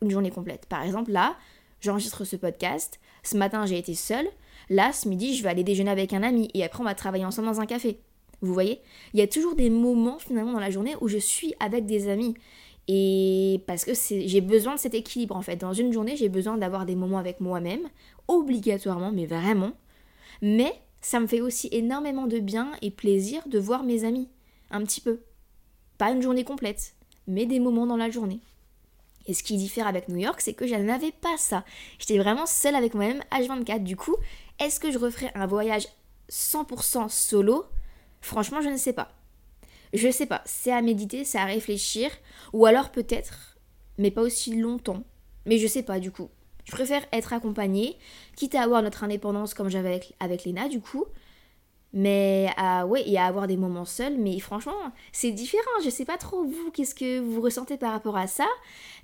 Une 0.03 0.11
journée 0.11 0.31
complète. 0.31 0.67
Par 0.67 0.83
exemple, 0.83 1.11
là, 1.11 1.37
j'enregistre 1.81 2.25
ce 2.25 2.37
podcast. 2.37 3.01
Ce 3.23 3.37
matin, 3.37 3.65
j'ai 3.67 3.79
été 3.79 3.95
seule. 3.95 4.29
Là, 4.69 4.93
ce 4.93 5.09
midi, 5.09 5.37
je 5.37 5.43
vais 5.43 5.49
aller 5.49 5.65
déjeuner 5.65 5.91
avec 5.91 6.13
un 6.13 6.23
ami 6.23 6.51
et 6.55 6.65
après, 6.65 6.81
on 6.81 6.85
va 6.85 6.95
travailler 6.95 7.25
ensemble 7.25 7.49
dans 7.49 7.61
un 7.61 7.67
café. 7.67 8.01
Vous 8.45 8.55
voyez? 8.55 8.81
Il 9.13 9.21
y 9.21 9.23
a 9.23 9.27
toujours 9.27 9.55
des 9.55 9.71
moments 9.71 10.19
finalement 10.19 10.53
dans 10.53 10.61
la 10.61 10.71
journée 10.71 10.95
où 11.01 11.09
je 11.09 11.19
suis 11.19 11.55
avec 11.61 11.87
des 11.87 12.09
amis. 12.09 12.35
Et 12.87 13.63
parce 13.67 13.85
que 13.85 13.93
j'ai 13.95 14.41
besoin 14.41 14.75
de 14.75 14.79
cet 14.79 14.95
équilibre 14.95 15.35
en 15.37 15.43
fait. 15.43 15.57
Dans 15.57 15.73
une 15.73 15.93
journée, 15.93 16.17
j'ai 16.17 16.29
besoin 16.29 16.59
d'avoir 16.59 16.85
des 16.85 16.97
moments 16.97 17.19
avec 17.19 17.41
moi-même, 17.41 17.89
obligatoirement, 18.29 19.11
mais 19.11 19.27
vraiment. 19.27 19.73
Mais 20.43 20.73
ça 21.01 21.21
me 21.21 21.27
fait 21.27 21.41
aussi 21.41 21.69
énormément 21.73 22.27
de 22.27 22.39
bien 22.39 22.73
et 22.83 22.91
plaisir 22.91 23.43
de 23.49 23.59
voir 23.59 23.85
mes 23.85 24.05
amis. 24.05 24.29
Un 24.71 24.83
petit 24.83 25.01
peu. 25.01 25.21
Pas 25.97 26.11
une 26.11 26.23
journée 26.23 26.45
complète, 26.45 26.95
mais 27.27 27.47
des 27.47 27.61
moments 27.61 27.87
dans 27.87 27.97
la 27.97 28.11
journée. 28.11 28.41
Et 29.27 29.33
ce 29.33 29.43
qui 29.43 29.57
diffère 29.57 29.87
avec 29.87 30.09
New 30.09 30.19
York, 30.19 30.41
c'est 30.41 30.53
que 30.53 30.67
je 30.67 30.75
n'avais 30.75 31.13
pas 31.13 31.37
ça. 31.39 31.65
J'étais 31.99 32.19
vraiment 32.19 32.47
seule 32.47 32.75
avec 32.75 32.95
moi-même 32.95 33.23
H24. 33.33 33.83
Du 33.83 33.97
coup, 33.97 34.17
est-ce 34.59 34.81
que 34.81 34.91
je 34.91 34.99
referai 34.99 35.31
un 35.35 35.47
voyage 35.47 35.87
100% 36.31 37.09
solo? 37.09 37.65
Franchement, 38.25 38.63
je 38.63 38.71
ne 38.71 38.79
sais 38.79 38.95
pas. 38.95 39.13
Je 39.93 40.07
ne 40.07 40.13
sais 40.13 40.25
pas. 40.25 40.41
C'est 40.47 40.73
à 40.73 40.81
méditer, 40.81 41.25
c'est 41.25 41.37
à 41.37 41.45
réfléchir. 41.45 42.11
Ou 42.55 42.65
alors 42.65 42.91
peut-être, 42.91 43.59
mais 43.99 44.11
pas 44.11 44.23
aussi 44.23 44.57
longtemps. 44.57 45.05
Mais 45.45 45.59
je 45.59 45.67
sais 45.67 45.83
pas 45.83 46.01
du 46.01 46.11
coup. 46.11 46.31
Je 46.65 46.73
préfère 46.73 47.05
être 47.13 47.35
accompagnée, 47.35 47.99
quitte 48.35 48.55
à 48.55 48.63
avoir 48.63 48.83
notre 48.83 49.05
indépendance 49.05 49.53
comme 49.53 49.69
j'avais 49.69 49.91
avec, 49.91 50.15
avec 50.21 50.45
Léna 50.45 50.69
du 50.69 50.81
coup. 50.81 51.05
Mais 51.93 52.49
à, 52.57 52.87
ouais, 52.87 53.07
et 53.07 53.19
à 53.19 53.27
avoir 53.27 53.47
des 53.47 53.59
moments 53.59 53.85
seuls. 53.85 54.17
Mais 54.17 54.41
franchement, 54.41 54.73
c'est 55.13 55.31
différent. 55.31 55.63
Je 55.85 55.91
sais 55.91 56.07
pas 56.07 56.17
trop 56.17 56.45
vous, 56.45 56.71
qu'est-ce 56.73 56.95
que 56.95 57.21
vous 57.21 57.43
ressentez 57.43 57.77
par 57.77 57.93
rapport 57.93 58.17
à 58.17 58.27
ça. 58.27 58.47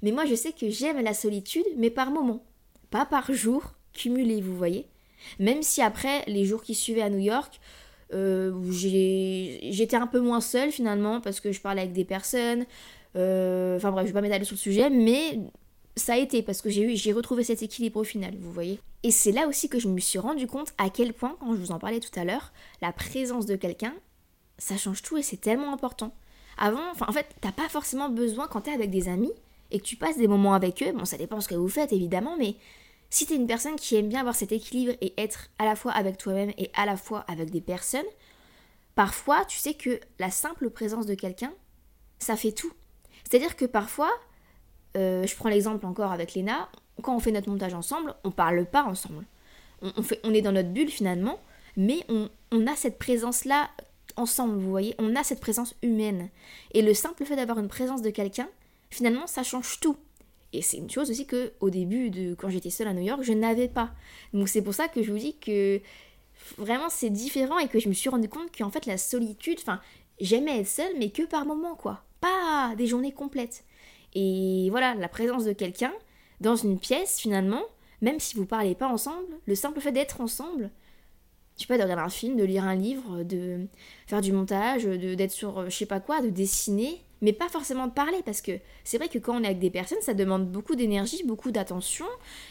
Mais 0.02 0.12
moi, 0.12 0.24
je 0.24 0.34
sais 0.34 0.52
que 0.52 0.70
j'aime 0.70 1.02
la 1.02 1.12
solitude, 1.12 1.66
mais 1.76 1.90
par 1.90 2.10
moment. 2.10 2.42
Pas 2.90 3.04
par 3.04 3.30
jour, 3.34 3.64
cumulé, 3.92 4.40
vous 4.40 4.56
voyez. 4.56 4.88
Même 5.38 5.62
si 5.62 5.82
après, 5.82 6.24
les 6.26 6.46
jours 6.46 6.62
qui 6.62 6.74
suivaient 6.74 7.02
à 7.02 7.10
New 7.10 7.18
York, 7.18 7.60
euh, 8.12 8.52
j'étais 8.70 9.96
un 9.96 10.06
peu 10.06 10.20
moins 10.20 10.40
seule 10.40 10.72
finalement 10.72 11.20
parce 11.20 11.40
que 11.40 11.52
je 11.52 11.60
parlais 11.60 11.82
avec 11.82 11.92
des 11.92 12.04
personnes. 12.04 12.66
Euh, 13.16 13.76
enfin 13.76 13.90
bref, 13.90 14.06
je 14.06 14.12
vais 14.12 14.14
pas 14.14 14.22
m'étaler 14.22 14.44
sur 14.44 14.54
le 14.54 14.60
sujet, 14.60 14.90
mais 14.90 15.38
ça 15.96 16.14
a 16.14 16.16
été 16.16 16.42
parce 16.42 16.62
que 16.62 16.70
j'ai 16.70 16.96
j'ai 16.96 17.12
retrouvé 17.12 17.44
cet 17.44 17.62
équilibre 17.62 18.00
au 18.00 18.04
final, 18.04 18.34
vous 18.38 18.52
voyez. 18.52 18.80
Et 19.02 19.10
c'est 19.10 19.32
là 19.32 19.48
aussi 19.48 19.68
que 19.68 19.78
je 19.78 19.88
me 19.88 19.98
suis 19.98 20.18
rendu 20.18 20.46
compte 20.46 20.72
à 20.78 20.90
quel 20.90 21.12
point, 21.12 21.36
quand 21.40 21.54
je 21.54 21.60
vous 21.60 21.72
en 21.72 21.78
parlais 21.78 22.00
tout 22.00 22.18
à 22.18 22.24
l'heure, 22.24 22.52
la 22.82 22.92
présence 22.92 23.46
de 23.46 23.56
quelqu'un, 23.56 23.94
ça 24.58 24.76
change 24.76 25.02
tout 25.02 25.16
et 25.16 25.22
c'est 25.22 25.40
tellement 25.40 25.72
important. 25.72 26.12
Avant, 26.58 26.90
enfin 26.90 27.06
en 27.08 27.12
fait, 27.12 27.26
t'as 27.40 27.52
pas 27.52 27.68
forcément 27.68 28.10
besoin 28.10 28.46
quand 28.46 28.62
t'es 28.62 28.72
avec 28.72 28.90
des 28.90 29.08
amis 29.08 29.32
et 29.70 29.78
que 29.78 29.84
tu 29.84 29.96
passes 29.96 30.18
des 30.18 30.28
moments 30.28 30.54
avec 30.54 30.82
eux, 30.82 30.92
bon 30.92 31.04
ça 31.04 31.16
dépend 31.16 31.40
ce 31.40 31.48
que 31.48 31.54
vous 31.54 31.68
faites 31.68 31.92
évidemment, 31.92 32.36
mais 32.38 32.56
si 33.10 33.26
t'es 33.26 33.34
une 33.34 33.46
personne 33.46 33.76
qui 33.76 33.96
aime 33.96 34.08
bien 34.08 34.20
avoir 34.20 34.36
cet 34.36 34.52
équilibre 34.52 34.92
et 35.00 35.12
être 35.20 35.50
à 35.58 35.64
la 35.64 35.74
fois 35.74 35.92
avec 35.92 36.16
toi-même 36.16 36.52
et 36.56 36.70
à 36.74 36.86
la 36.86 36.96
fois 36.96 37.24
avec 37.28 37.50
des 37.50 37.60
personnes, 37.60 38.06
parfois, 38.94 39.44
tu 39.44 39.58
sais 39.58 39.74
que 39.74 40.00
la 40.18 40.30
simple 40.30 40.70
présence 40.70 41.06
de 41.06 41.14
quelqu'un, 41.14 41.52
ça 42.20 42.36
fait 42.36 42.52
tout. 42.52 42.72
C'est-à-dire 43.24 43.56
que 43.56 43.64
parfois, 43.64 44.10
euh, 44.96 45.26
je 45.26 45.34
prends 45.36 45.48
l'exemple 45.48 45.84
encore 45.86 46.12
avec 46.12 46.34
Léna, 46.34 46.68
quand 47.02 47.16
on 47.16 47.20
fait 47.20 47.32
notre 47.32 47.48
montage 47.48 47.74
ensemble, 47.74 48.14
on 48.24 48.30
parle 48.30 48.64
pas 48.66 48.84
ensemble. 48.84 49.24
On 49.82 50.34
est 50.34 50.42
dans 50.42 50.52
notre 50.52 50.68
bulle 50.68 50.90
finalement, 50.90 51.40
mais 51.76 52.04
on, 52.08 52.28
on 52.52 52.66
a 52.66 52.76
cette 52.76 52.98
présence-là 52.98 53.70
ensemble, 54.16 54.58
vous 54.58 54.70
voyez, 54.70 54.94
on 54.98 55.16
a 55.16 55.24
cette 55.24 55.40
présence 55.40 55.74
humaine. 55.82 56.28
Et 56.72 56.82
le 56.82 56.94
simple 56.94 57.24
fait 57.24 57.36
d'avoir 57.36 57.58
une 57.58 57.68
présence 57.68 58.02
de 58.02 58.10
quelqu'un, 58.10 58.48
finalement, 58.90 59.26
ça 59.26 59.42
change 59.42 59.80
tout. 59.80 59.96
Et 60.52 60.62
c'est 60.62 60.78
une 60.78 60.90
chose 60.90 61.10
aussi 61.10 61.26
que 61.26 61.52
au 61.60 61.70
début 61.70 62.10
de 62.10 62.34
quand 62.34 62.48
j'étais 62.50 62.70
seule 62.70 62.88
à 62.88 62.92
New 62.92 63.02
York, 63.02 63.22
je 63.22 63.32
n'avais 63.32 63.68
pas. 63.68 63.92
Donc 64.32 64.48
c'est 64.48 64.62
pour 64.62 64.74
ça 64.74 64.88
que 64.88 65.02
je 65.02 65.12
vous 65.12 65.18
dis 65.18 65.36
que 65.38 65.80
vraiment 66.58 66.88
c'est 66.88 67.10
différent 67.10 67.58
et 67.58 67.68
que 67.68 67.78
je 67.78 67.88
me 67.88 67.94
suis 67.94 68.08
rendu 68.08 68.28
compte 68.28 68.56
qu'en 68.56 68.70
fait 68.70 68.86
la 68.86 68.98
solitude, 68.98 69.58
enfin 69.60 69.80
j'aimais 70.20 70.60
être 70.60 70.68
seule 70.68 70.92
mais 70.98 71.10
que 71.10 71.22
par 71.22 71.46
moments 71.46 71.76
quoi, 71.76 72.02
pas 72.20 72.74
des 72.76 72.86
journées 72.86 73.12
complètes. 73.12 73.64
Et 74.14 74.68
voilà, 74.70 74.94
la 74.94 75.08
présence 75.08 75.44
de 75.44 75.52
quelqu'un 75.52 75.92
dans 76.40 76.56
une 76.56 76.78
pièce 76.78 77.20
finalement, 77.20 77.62
même 78.00 78.18
si 78.18 78.36
vous 78.36 78.46
parlez 78.46 78.74
pas 78.74 78.88
ensemble, 78.88 79.38
le 79.46 79.54
simple 79.54 79.80
fait 79.80 79.92
d'être 79.92 80.20
ensemble, 80.20 80.70
je 81.56 81.62
sais 81.62 81.68
pas, 81.68 81.76
de 81.76 81.82
regarder 81.82 82.02
un 82.02 82.08
film, 82.08 82.36
de 82.36 82.44
lire 82.44 82.64
un 82.64 82.74
livre, 82.74 83.22
de 83.22 83.66
faire 84.06 84.20
du 84.20 84.32
montage, 84.32 84.84
d'être 84.84 85.30
sur 85.30 85.68
je 85.68 85.76
sais 85.76 85.86
pas 85.86 86.00
quoi, 86.00 86.22
de 86.22 86.30
dessiner, 86.30 87.02
mais 87.22 87.32
pas 87.32 87.48
forcément 87.48 87.86
de 87.86 87.92
parler 87.92 88.22
parce 88.24 88.40
que 88.40 88.52
c'est 88.84 88.98
vrai 88.98 89.08
que 89.08 89.18
quand 89.18 89.38
on 89.38 89.42
est 89.42 89.46
avec 89.46 89.58
des 89.58 89.70
personnes, 89.70 90.00
ça 90.00 90.14
demande 90.14 90.50
beaucoup 90.50 90.74
d'énergie, 90.74 91.22
beaucoup 91.24 91.50
d'attention 91.50 92.06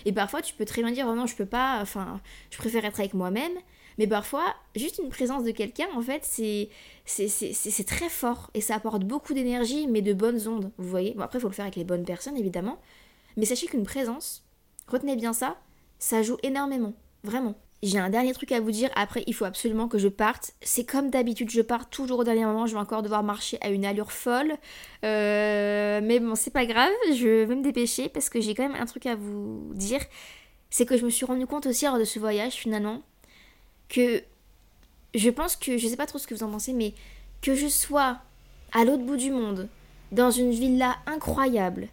et 0.06 0.12
parfois 0.12 0.42
tu 0.42 0.54
peux 0.54 0.66
très 0.66 0.82
bien 0.82 0.92
dire 0.92 1.08
oh 1.10 1.16
non, 1.16 1.26
je 1.26 1.36
peux 1.36 1.46
pas, 1.46 1.80
enfin, 1.82 2.22
je 2.52 2.58
préfère 2.58 2.86
être 2.86 3.00
avec 3.00 3.14
moi-même, 3.14 3.54
mais 3.98 4.08
parfois 4.08 4.56
juste 4.76 5.00
une 5.04 5.10
présence 5.10 5.44
de 5.44 5.52
quelqu'un 5.52 5.88
en 5.96 6.02
fait, 6.02 6.24
c'est 6.24 6.70
c'est 7.06 7.86
très 7.88 8.10
fort 8.10 8.52
et 8.54 8.62
ça 8.62 8.76
apporte 8.76 9.04
beaucoup 9.04 9.34
d'énergie 9.34 9.88
mais 9.88 10.02
de 10.02 10.14
bonnes 10.14 10.48
ondes, 10.48 10.72
vous 10.78 10.90
voyez. 10.90 11.14
Bon 11.16 11.24
après 11.24 11.40
il 11.40 11.42
faut 11.42 11.50
le 11.50 11.54
faire 11.54 11.66
avec 11.66 11.76
les 11.76 11.84
bonnes 11.84 12.06
personnes 12.06 12.38
évidemment, 12.38 12.80
mais 13.38 13.46
sachez 13.46 13.68
qu'une 13.68 13.84
présence, 13.84 14.44
retenez 14.88 15.16
bien 15.16 15.34
ça, 15.34 15.58
ça 15.98 16.22
joue 16.22 16.38
énormément, 16.44 16.94
vraiment. 17.24 17.56
J'ai 17.82 17.98
un 17.98 18.10
dernier 18.10 18.34
truc 18.34 18.52
à 18.52 18.60
vous 18.60 18.72
dire, 18.72 18.90
après 18.96 19.24
il 19.26 19.34
faut 19.34 19.46
absolument 19.46 19.88
que 19.88 19.98
je 19.98 20.10
parte. 20.10 20.52
C'est 20.62 20.84
comme 20.84 21.10
d'habitude, 21.10 21.50
je 21.50 21.62
pars 21.62 21.90
toujours 21.90 22.20
au 22.20 22.24
dernier 22.26 22.46
moment, 22.46 22.68
je 22.68 22.74
vais 22.74 22.80
encore 22.80 23.04
devoir 23.04 23.24
marcher 23.24 23.58
à 23.62 23.70
une 23.70 23.86
allure 23.86 24.12
folle. 24.12 24.54
Euh, 25.06 26.02
mais 26.04 26.20
bon, 26.20 26.36
c'est 26.36 26.52
pas 26.52 26.66
grave, 26.66 26.92
je 27.14 27.46
vais 27.46 27.56
me 27.56 27.64
dépêcher 27.64 28.10
parce 28.10 28.30
que 28.30 28.42
j'ai 28.42 28.54
quand 28.54 28.68
même 28.68 28.80
un 28.80 28.86
truc 28.86 29.06
à 29.06 29.16
vous 29.16 29.72
dire. 29.76 30.02
C'est 30.70 30.86
que 30.86 30.98
je 30.98 31.06
me 31.06 31.10
suis 31.10 31.26
rendu 31.26 31.48
compte 31.48 31.66
aussi 31.68 31.86
lors 31.86 31.98
de 31.98 32.04
ce 32.04 32.20
voyage 32.20 32.54
finalement 32.54 33.02
que 33.88 34.22
je 35.16 35.30
pense 35.30 35.56
que, 35.56 35.78
je 35.78 35.88
sais 35.88 35.98
pas 35.98 36.06
trop 36.06 36.20
ce 36.20 36.28
que 36.28 36.36
vous 36.36 36.44
en 36.44 36.52
pensez, 36.52 36.74
mais 36.74 36.94
que 37.42 37.56
je 37.56 37.68
sois 37.68 38.18
à 38.74 38.86
l'autre 38.86 39.04
bout 39.04 39.18
du 39.18 39.32
monde, 39.32 39.68
dans 40.12 40.32
une 40.32 40.52
villa 40.52 40.98
incroyable, 41.06 41.88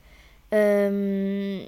euh, 0.53 1.65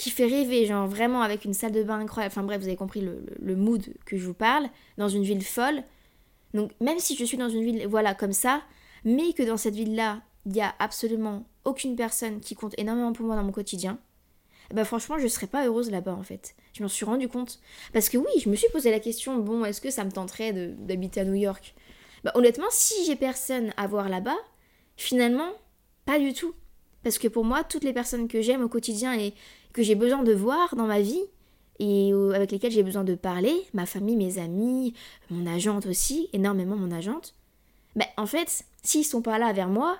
qui 0.00 0.08
fait 0.08 0.24
rêver, 0.24 0.64
genre 0.64 0.88
vraiment 0.88 1.20
avec 1.20 1.44
une 1.44 1.52
salle 1.52 1.72
de 1.72 1.82
bain 1.82 1.98
incroyable. 1.98 2.32
Enfin 2.32 2.42
bref, 2.42 2.58
vous 2.58 2.68
avez 2.68 2.76
compris 2.76 3.02
le, 3.02 3.54
mood 3.54 3.84
que 4.06 4.16
je 4.16 4.24
vous 4.24 4.32
parle, 4.32 4.70
dans 4.96 5.10
une 5.10 5.24
ville 5.24 5.44
folle. 5.44 5.82
Donc 6.54 6.72
même 6.80 6.98
si 6.98 7.16
je 7.16 7.24
suis 7.26 7.36
dans 7.36 7.50
une 7.50 7.62
ville, 7.62 7.86
voilà, 7.86 8.14
comme 8.14 8.32
ça, 8.32 8.62
mais 9.04 9.34
que 9.34 9.42
dans 9.42 9.58
cette 9.58 9.74
ville-là, 9.74 10.22
il 10.46 10.52
n'y 10.52 10.62
a 10.62 10.74
absolument 10.78 11.44
aucune 11.66 11.96
personne 11.96 12.40
qui 12.40 12.54
compte 12.54 12.72
énormément 12.78 13.12
pour 13.12 13.26
moi 13.26 13.36
dans 13.36 13.44
mon 13.44 13.52
quotidien, 13.52 13.98
bah 14.72 14.86
franchement, 14.86 15.18
je 15.18 15.26
serais 15.26 15.48
pas 15.48 15.66
heureuse 15.66 15.90
là-bas 15.90 16.14
en 16.14 16.22
fait. 16.22 16.54
Je 16.72 16.82
m'en 16.82 16.88
suis 16.88 17.04
rendu 17.04 17.28
compte. 17.28 17.60
Parce 17.92 18.08
que 18.08 18.16
oui, 18.16 18.30
je 18.42 18.48
me 18.48 18.56
suis 18.56 18.70
posé 18.70 18.90
la 18.90 19.00
question, 19.00 19.36
bon, 19.36 19.66
est-ce 19.66 19.82
que 19.82 19.90
ça 19.90 20.04
me 20.04 20.10
tenterait 20.10 20.54
d'habiter 20.78 21.20
à 21.20 21.24
New 21.24 21.34
York? 21.34 21.74
Bah 22.24 22.32
honnêtement, 22.36 22.68
si 22.70 23.04
j'ai 23.04 23.16
personne 23.16 23.74
à 23.76 23.86
voir 23.86 24.08
là-bas, 24.08 24.38
finalement, 24.96 25.50
pas 26.06 26.18
du 26.18 26.32
tout. 26.32 26.54
Parce 27.02 27.18
que 27.18 27.28
pour 27.28 27.44
moi, 27.44 27.64
toutes 27.64 27.84
les 27.84 27.92
personnes 27.92 28.28
que 28.28 28.40
j'aime 28.40 28.62
au 28.62 28.68
quotidien 28.68 29.18
et 29.18 29.34
que 29.72 29.82
j'ai 29.82 29.94
besoin 29.94 30.22
de 30.22 30.32
voir 30.32 30.74
dans 30.76 30.86
ma 30.86 31.00
vie 31.00 31.22
et 31.78 32.12
avec 32.34 32.52
lesquelles 32.52 32.72
j'ai 32.72 32.82
besoin 32.82 33.04
de 33.04 33.14
parler, 33.14 33.54
ma 33.72 33.86
famille, 33.86 34.16
mes 34.16 34.38
amis, 34.38 34.94
mon 35.30 35.46
agente 35.46 35.86
aussi, 35.86 36.28
énormément 36.32 36.76
mon 36.76 36.90
agente, 36.90 37.34
ben 37.96 38.06
en 38.16 38.26
fait, 38.26 38.64
s'ils 38.82 39.04
sont 39.04 39.22
pas 39.22 39.38
là 39.38 39.52
vers 39.52 39.68
moi, 39.68 39.98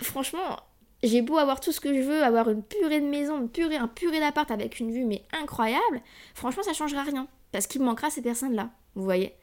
franchement, 0.00 0.60
j'ai 1.02 1.22
beau 1.22 1.36
avoir 1.36 1.60
tout 1.60 1.72
ce 1.72 1.80
que 1.80 1.94
je 1.94 2.00
veux, 2.00 2.22
avoir 2.22 2.48
une 2.48 2.62
purée 2.62 3.00
de 3.00 3.06
maison, 3.06 3.38
une 3.38 3.50
purée, 3.50 3.76
un 3.76 3.86
purée 3.86 4.20
d'appart 4.20 4.50
avec 4.50 4.80
une 4.80 4.90
vue 4.90 5.04
mais 5.04 5.22
incroyable, 5.32 6.00
franchement 6.34 6.62
ça 6.62 6.72
changera 6.72 7.02
rien. 7.02 7.28
Parce 7.52 7.66
qu'il 7.66 7.82
manquera 7.82 8.10
ces 8.10 8.22
personnes-là, 8.22 8.70
vous 8.94 9.04
voyez. 9.04 9.34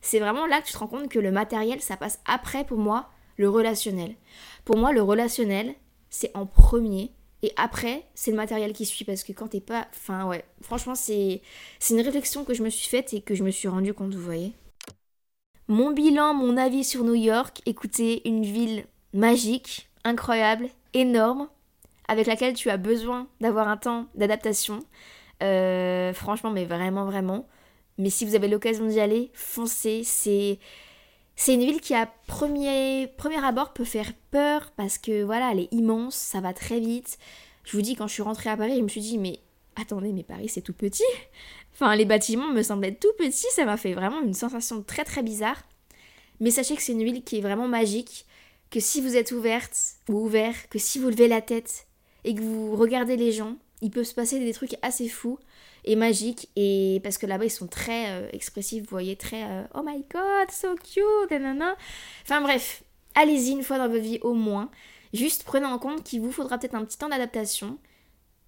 C'est 0.00 0.18
vraiment 0.18 0.46
là 0.46 0.60
que 0.60 0.66
tu 0.66 0.72
te 0.72 0.78
rends 0.78 0.88
compte 0.88 1.08
que 1.08 1.18
le 1.18 1.30
matériel, 1.30 1.80
ça 1.80 1.96
passe 1.96 2.20
après 2.26 2.64
pour 2.64 2.78
moi 2.78 3.08
le 3.36 3.48
relationnel. 3.48 4.16
Pour 4.64 4.76
moi, 4.76 4.92
le 4.92 5.02
relationnel, 5.02 5.74
c'est 6.10 6.36
en 6.36 6.46
premier 6.46 7.12
et 7.42 7.52
après, 7.56 8.04
c'est 8.14 8.30
le 8.30 8.36
matériel 8.36 8.72
qui 8.72 8.86
suit 8.86 9.04
parce 9.04 9.24
que 9.24 9.32
quand 9.32 9.48
t'es 9.48 9.60
pas. 9.60 9.88
Enfin, 9.92 10.26
ouais, 10.26 10.44
franchement, 10.60 10.94
c'est 10.94 11.42
une 11.90 12.00
réflexion 12.00 12.44
que 12.44 12.54
je 12.54 12.62
me 12.62 12.70
suis 12.70 12.88
faite 12.88 13.12
et 13.14 13.20
que 13.20 13.34
je 13.34 13.42
me 13.42 13.50
suis 13.50 13.68
rendu 13.68 13.92
compte, 13.94 14.14
vous 14.14 14.22
voyez. 14.22 14.52
Mon 15.68 15.90
bilan, 15.90 16.34
mon 16.34 16.56
avis 16.56 16.84
sur 16.84 17.02
New 17.04 17.14
York, 17.14 17.60
écoutez, 17.66 18.26
une 18.28 18.44
ville 18.44 18.84
magique, 19.12 19.90
incroyable, 20.04 20.68
énorme, 20.94 21.48
avec 22.08 22.26
laquelle 22.26 22.54
tu 22.54 22.70
as 22.70 22.76
besoin 22.76 23.26
d'avoir 23.40 23.68
un 23.68 23.76
temps 23.76 24.06
d'adaptation. 24.14 24.80
Euh, 25.42 26.12
franchement, 26.12 26.50
mais 26.50 26.64
vraiment, 26.64 27.06
vraiment. 27.06 27.48
Mais 27.98 28.10
si 28.10 28.24
vous 28.24 28.34
avez 28.36 28.48
l'occasion 28.48 28.86
d'y 28.86 29.00
aller, 29.00 29.30
foncez. 29.34 30.02
C'est 30.04 30.58
c'est 31.36 31.54
une 31.54 31.64
ville 31.64 31.80
qui 31.80 31.94
à 31.94 32.06
premier, 32.26 33.08
premier 33.16 33.44
abord 33.44 33.72
peut 33.72 33.84
faire 33.84 34.12
peur 34.30 34.70
parce 34.76 34.98
que 34.98 35.22
voilà, 35.22 35.52
elle 35.52 35.60
est 35.60 35.72
immense, 35.72 36.14
ça 36.14 36.40
va 36.40 36.52
très 36.52 36.80
vite. 36.80 37.18
Je 37.64 37.76
vous 37.76 37.82
dis, 37.82 37.96
quand 37.96 38.06
je 38.06 38.12
suis 38.12 38.22
rentrée 38.22 38.50
à 38.50 38.56
Paris, 38.56 38.76
je 38.76 38.82
me 38.82 38.88
suis 38.88 39.00
dit, 39.00 39.18
mais 39.18 39.40
attendez, 39.76 40.12
mais 40.12 40.22
Paris 40.22 40.48
c'est 40.48 40.62
tout 40.62 40.74
petit. 40.74 41.04
Enfin, 41.74 41.96
les 41.96 42.04
bâtiments 42.04 42.52
me 42.52 42.62
semblaient 42.62 42.94
tout 42.94 43.12
petits, 43.16 43.46
ça 43.50 43.64
m'a 43.64 43.78
fait 43.78 43.94
vraiment 43.94 44.20
une 44.20 44.34
sensation 44.34 44.82
très 44.82 45.04
très 45.04 45.22
bizarre. 45.22 45.62
Mais 46.38 46.50
sachez 46.50 46.76
que 46.76 46.82
c'est 46.82 46.92
une 46.92 47.02
ville 47.02 47.24
qui 47.24 47.38
est 47.38 47.40
vraiment 47.40 47.66
magique, 47.66 48.26
que 48.70 48.78
si 48.78 49.00
vous 49.00 49.16
êtes 49.16 49.32
ouverte 49.32 49.74
ou 50.10 50.26
ouvert, 50.26 50.68
que 50.68 50.78
si 50.78 50.98
vous 50.98 51.08
levez 51.08 51.28
la 51.28 51.40
tête 51.40 51.86
et 52.24 52.34
que 52.34 52.42
vous 52.42 52.76
regardez 52.76 53.16
les 53.16 53.32
gens, 53.32 53.56
il 53.80 53.90
peut 53.90 54.04
se 54.04 54.14
passer 54.14 54.38
des 54.38 54.52
trucs 54.52 54.76
assez 54.82 55.08
fous 55.08 55.38
et 55.84 55.96
magique 55.96 56.48
et 56.56 57.00
parce 57.02 57.18
que 57.18 57.26
là-bas 57.26 57.46
ils 57.46 57.50
sont 57.50 57.66
très 57.66 58.10
euh, 58.10 58.28
expressifs, 58.32 58.82
vous 58.82 58.90
voyez, 58.90 59.16
très 59.16 59.42
euh, 59.44 59.62
oh 59.74 59.82
my 59.84 60.04
god, 60.12 60.50
so 60.50 60.74
cute, 60.76 61.30
nanana. 61.30 61.74
Enfin 62.22 62.40
bref, 62.40 62.84
allez-y 63.14 63.50
une 63.50 63.62
fois 63.62 63.78
dans 63.78 63.88
votre 63.88 64.02
vie 64.02 64.18
au 64.22 64.34
moins. 64.34 64.70
Juste 65.12 65.44
prenez 65.44 65.66
en 65.66 65.78
compte 65.78 66.04
qu'il 66.04 66.20
vous 66.20 66.32
faudra 66.32 66.58
peut-être 66.58 66.74
un 66.74 66.84
petit 66.84 66.98
temps 66.98 67.08
d'adaptation 67.08 67.78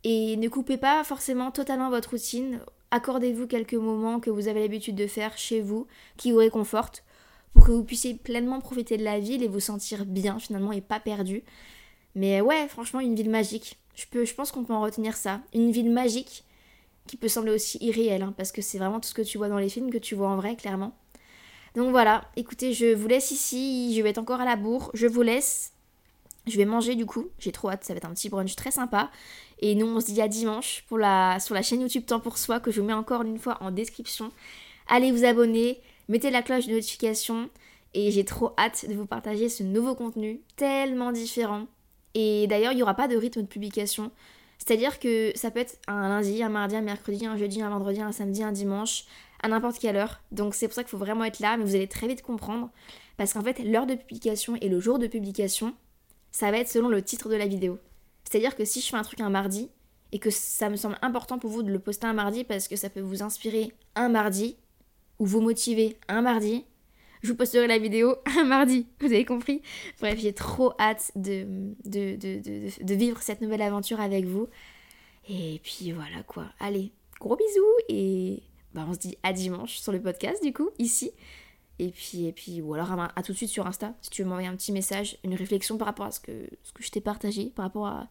et 0.05 0.37
ne 0.37 0.49
coupez 0.49 0.77
pas 0.77 1.03
forcément 1.05 1.51
totalement 1.51 1.91
votre 1.91 2.11
routine. 2.11 2.61
Accordez-vous 2.91 3.47
quelques 3.47 3.75
moments 3.75 4.21
que 4.21 4.31
vous 4.31 4.49
avez 4.49 4.61
l'habitude 4.61 4.95
de 4.95 5.07
faire 5.07 5.37
chez 5.37 5.61
vous 5.61 5.87
qui 6.17 6.31
vous 6.31 6.39
réconfortent 6.39 7.03
pour 7.53 7.67
que 7.67 7.73
vous 7.73 7.85
puissiez 7.85 8.15
pleinement 8.15 8.61
profiter 8.61 8.97
de 8.97 9.05
la 9.05 9.19
ville 9.19 9.43
et 9.43 9.49
vous 9.49 9.61
sentir 9.61 10.05
bien 10.05 10.39
finalement 10.39 10.73
et 10.73 10.81
pas 10.81 11.01
perdu. 11.01 11.43
Mais 12.15 12.41
ouais, 12.41 12.69
franchement, 12.69 13.01
une 13.01 13.15
ville 13.15 13.31
magique. 13.31 13.79
Je, 13.95 14.07
peux, 14.07 14.25
je 14.25 14.35
pense 14.35 14.53
qu'on 14.53 14.65
peut 14.65 14.73
en 14.73 14.83
retenir 14.83 15.17
ça. 15.17 15.41
Une 15.53 15.71
ville 15.71 15.91
magique 15.91 16.45
qui 17.07 17.17
peut 17.17 17.29
sembler 17.29 17.53
aussi 17.53 17.79
irréel, 17.81 18.23
hein, 18.23 18.35
parce 18.37 18.53
que 18.53 18.63
c'est 18.63 18.79
vraiment 18.79 19.01
tout 19.01 19.09
ce 19.09 19.15
que 19.15 19.23
tu 19.23 19.39
vois 19.39 19.49
dans 19.49 19.59
les 19.59 19.69
films 19.69 19.91
que 19.91 19.99
tu 19.99 20.15
vois 20.15 20.29
en 20.29 20.37
vrai, 20.37 20.57
clairement. 20.57 20.97
Donc 21.75 21.91
voilà, 21.91 22.25
écoutez, 22.37 22.73
je 22.73 22.95
vous 22.95 23.09
laisse 23.09 23.31
ici, 23.31 23.95
je 23.97 24.03
vais 24.03 24.11
être 24.11 24.19
encore 24.19 24.41
à 24.41 24.45
la 24.45 24.57
bourre, 24.57 24.91
je 24.95 25.07
vous 25.07 25.23
laisse. 25.23 25.73
Je 26.47 26.59
vais 26.59 26.67
manger 26.67 26.95
du 26.95 27.07
coup, 27.07 27.31
j'ai 27.39 27.53
trop 27.53 27.71
hâte, 27.71 27.85
ça 27.85 27.95
va 27.95 27.97
être 27.97 28.05
un 28.05 28.13
petit 28.13 28.29
brunch 28.29 28.55
très 28.55 28.71
sympa. 28.71 29.11
Et 29.61 29.75
nous 29.75 29.87
on 29.87 30.01
se 30.01 30.07
dit 30.07 30.21
à 30.21 30.29
dimanche 30.29 30.85
pour 30.89 30.99
la, 30.99 31.41
sur 31.41 31.55
la 31.55 31.63
chaîne 31.63 31.81
YouTube 31.81 32.05
Temps 32.05 32.21
pour 32.21 32.37
Soi 32.37 32.61
que 32.61 32.71
je 32.71 32.81
vous 32.81 32.87
mets 32.87 32.93
encore 32.93 33.23
une 33.23 33.39
fois 33.39 33.57
en 33.63 33.71
description. 33.71 34.31
Allez 34.87 35.11
vous 35.11 35.25
abonner, 35.25 35.81
mettez 36.09 36.31
la 36.31 36.43
cloche 36.43 36.67
de 36.67 36.73
notification 36.73 37.49
et 37.95 38.11
j'ai 38.11 38.27
trop 38.27 38.53
hâte 38.59 38.85
de 38.87 38.95
vous 38.95 39.07
partager 39.07 39.49
ce 39.49 39.63
nouveau 39.63 39.95
contenu 39.95 40.43
tellement 40.57 41.13
différent. 41.13 41.67
Et 42.13 42.47
d'ailleurs 42.47 42.73
il 42.73 42.77
n'y 42.77 42.83
aura 42.83 42.95
pas 42.95 43.09
de 43.09 43.17
rythme 43.17 43.41
de 43.41 43.47
publication. 43.47 44.13
C'est-à-dire 44.65 44.99
que 44.99 45.33
ça 45.35 45.51
peut 45.51 45.61
être 45.61 45.79
un 45.89 46.09
lundi, 46.09 46.43
un 46.43 46.49
mardi, 46.49 46.77
un 46.77 46.81
mercredi, 46.81 47.27
un 47.27 47.37
jeudi, 47.37 47.61
un 47.61 47.69
vendredi, 47.69 48.01
un 48.01 48.13
samedi, 48.13 48.43
un 48.43 48.53
dimanche, 48.53 49.05
à 49.43 49.49
n'importe 49.49 49.79
quelle 49.79 49.97
heure. 49.97 50.23
Donc 50.33 50.55
c'est 50.55 50.69
pour 50.69 50.75
ça 50.75 50.83
qu'il 50.83 50.91
faut 50.91 50.97
vraiment 50.99 51.25
être 51.25 51.41
là, 51.41 51.59
mais 51.59 51.65
vous 51.65 51.75
allez 51.75 51.87
très 51.87 52.07
vite 52.07 52.23
comprendre. 52.23 52.71
Parce 53.19 53.35
qu'en 53.35 53.43
fait, 53.43 53.59
l'heure 53.59 53.87
de 53.87 53.95
publication 53.95 54.57
et 54.61 54.71
le 54.71 54.81
jour 54.81 54.99
de 54.99 55.07
publication, 55.07 55.75
ça 56.31 56.51
va 56.51 56.59
être 56.59 56.69
selon 56.69 56.89
le 56.89 57.03
titre 57.03 57.29
de 57.29 57.37
la 57.37 57.47
vidéo. 57.47 57.79
C'est-à-dire 58.25 58.57
que 58.57 58.65
si 58.65 58.81
je 58.81 58.89
fais 58.89 58.97
un 58.97 59.03
truc 59.03 59.21
un 59.21 59.29
mardi, 59.29 59.69
et 60.13 60.19
que 60.19 60.31
ça 60.31 60.71
me 60.71 60.77
semble 60.77 60.97
important 61.03 61.39
pour 61.39 61.51
vous 61.51 61.63
de 61.63 61.73
le 61.73 61.81
poster 61.81 62.07
un 62.07 62.13
mardi 62.13 62.45
parce 62.45 62.69
que 62.69 62.77
ça 62.77 62.89
peut 62.89 63.01
vous 63.01 63.23
inspirer 63.23 63.73
un 63.97 64.09
mardi, 64.09 64.57
ou 65.19 65.27
vous 65.27 65.41
motiver 65.41 65.99
un 66.09 66.23
mardi, 66.23 66.65
je 67.25 67.31
vous 67.31 67.37
posterai 67.37 67.67
la 67.67 67.79
vidéo 67.79 68.17
un 68.39 68.45
mardi, 68.45 68.87
vous 69.01 69.07
avez 69.07 69.25
compris 69.25 69.63
Bref, 70.01 70.19
j'ai 70.21 70.35
trop 70.35 70.75
hâte 70.79 71.11
de, 71.17 71.47
de, 71.85 72.17
de, 72.17 72.95
vivre 72.95 73.21
cette 73.23 73.41
nouvelle 73.41 73.63
aventure 73.63 73.99
avec 73.99 74.27
vous. 74.27 74.47
Et 75.29 75.59
puis 75.65 75.93
voilà 75.93 76.23
quoi. 76.27 76.45
Allez, 76.61 76.93
gros 77.19 77.35
bisous 77.35 77.63
et 77.89 78.43
bah, 78.75 78.85
on 78.87 78.93
se 78.93 78.99
dit 78.99 79.17
à 79.23 79.33
dimanche 79.33 79.79
sur 79.79 79.91
le 79.91 80.03
podcast 80.03 80.45
du 80.45 80.53
coup, 80.53 80.69
ici. 80.79 81.13
Et 81.79 81.89
puis, 81.89 82.27
et 82.27 82.33
puis 82.33 82.61
ou 82.61 82.75
alors 82.75 82.93
à, 82.93 83.23
tout 83.23 83.33
de 83.33 83.37
suite 83.37 83.49
sur 83.49 83.67
Insta, 83.67 83.95
si 84.03 84.11
tu 84.11 84.23
veux 84.23 84.29
m'envoyer 84.29 84.49
un 84.49 84.55
petit 84.55 84.71
message, 84.71 85.17
une 85.25 85.35
réflexion 85.35 85.79
par 85.79 85.87
rapport 85.87 86.07
à 86.07 86.13
ce 86.13 86.21
que, 86.21 86.49
ce 86.63 86.73
que 86.73 86.85
je 86.85 86.91
t'ai 86.91 87.01
partagé, 87.01 87.47
par 87.47 87.65
rapport 87.65 87.87
à 87.87 88.09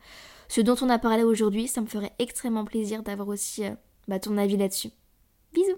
ce 0.50 0.60
dont 0.60 0.76
on 0.82 0.90
a 0.90 1.00
parlé 1.00 1.24
aujourd'hui. 1.24 1.68
Ça 1.68 1.82
me 1.82 1.88
ferait 1.88 2.14
extrêmement 2.20 2.66
plaisir 2.66 3.04
d'avoir 3.04 3.28
aussi 3.28 3.64
euh, 3.64 3.76
bah, 4.08 4.20
ton 4.20 4.38
avis 4.38 4.58
là-dessus. 4.58 4.90
Bisous 5.54 5.78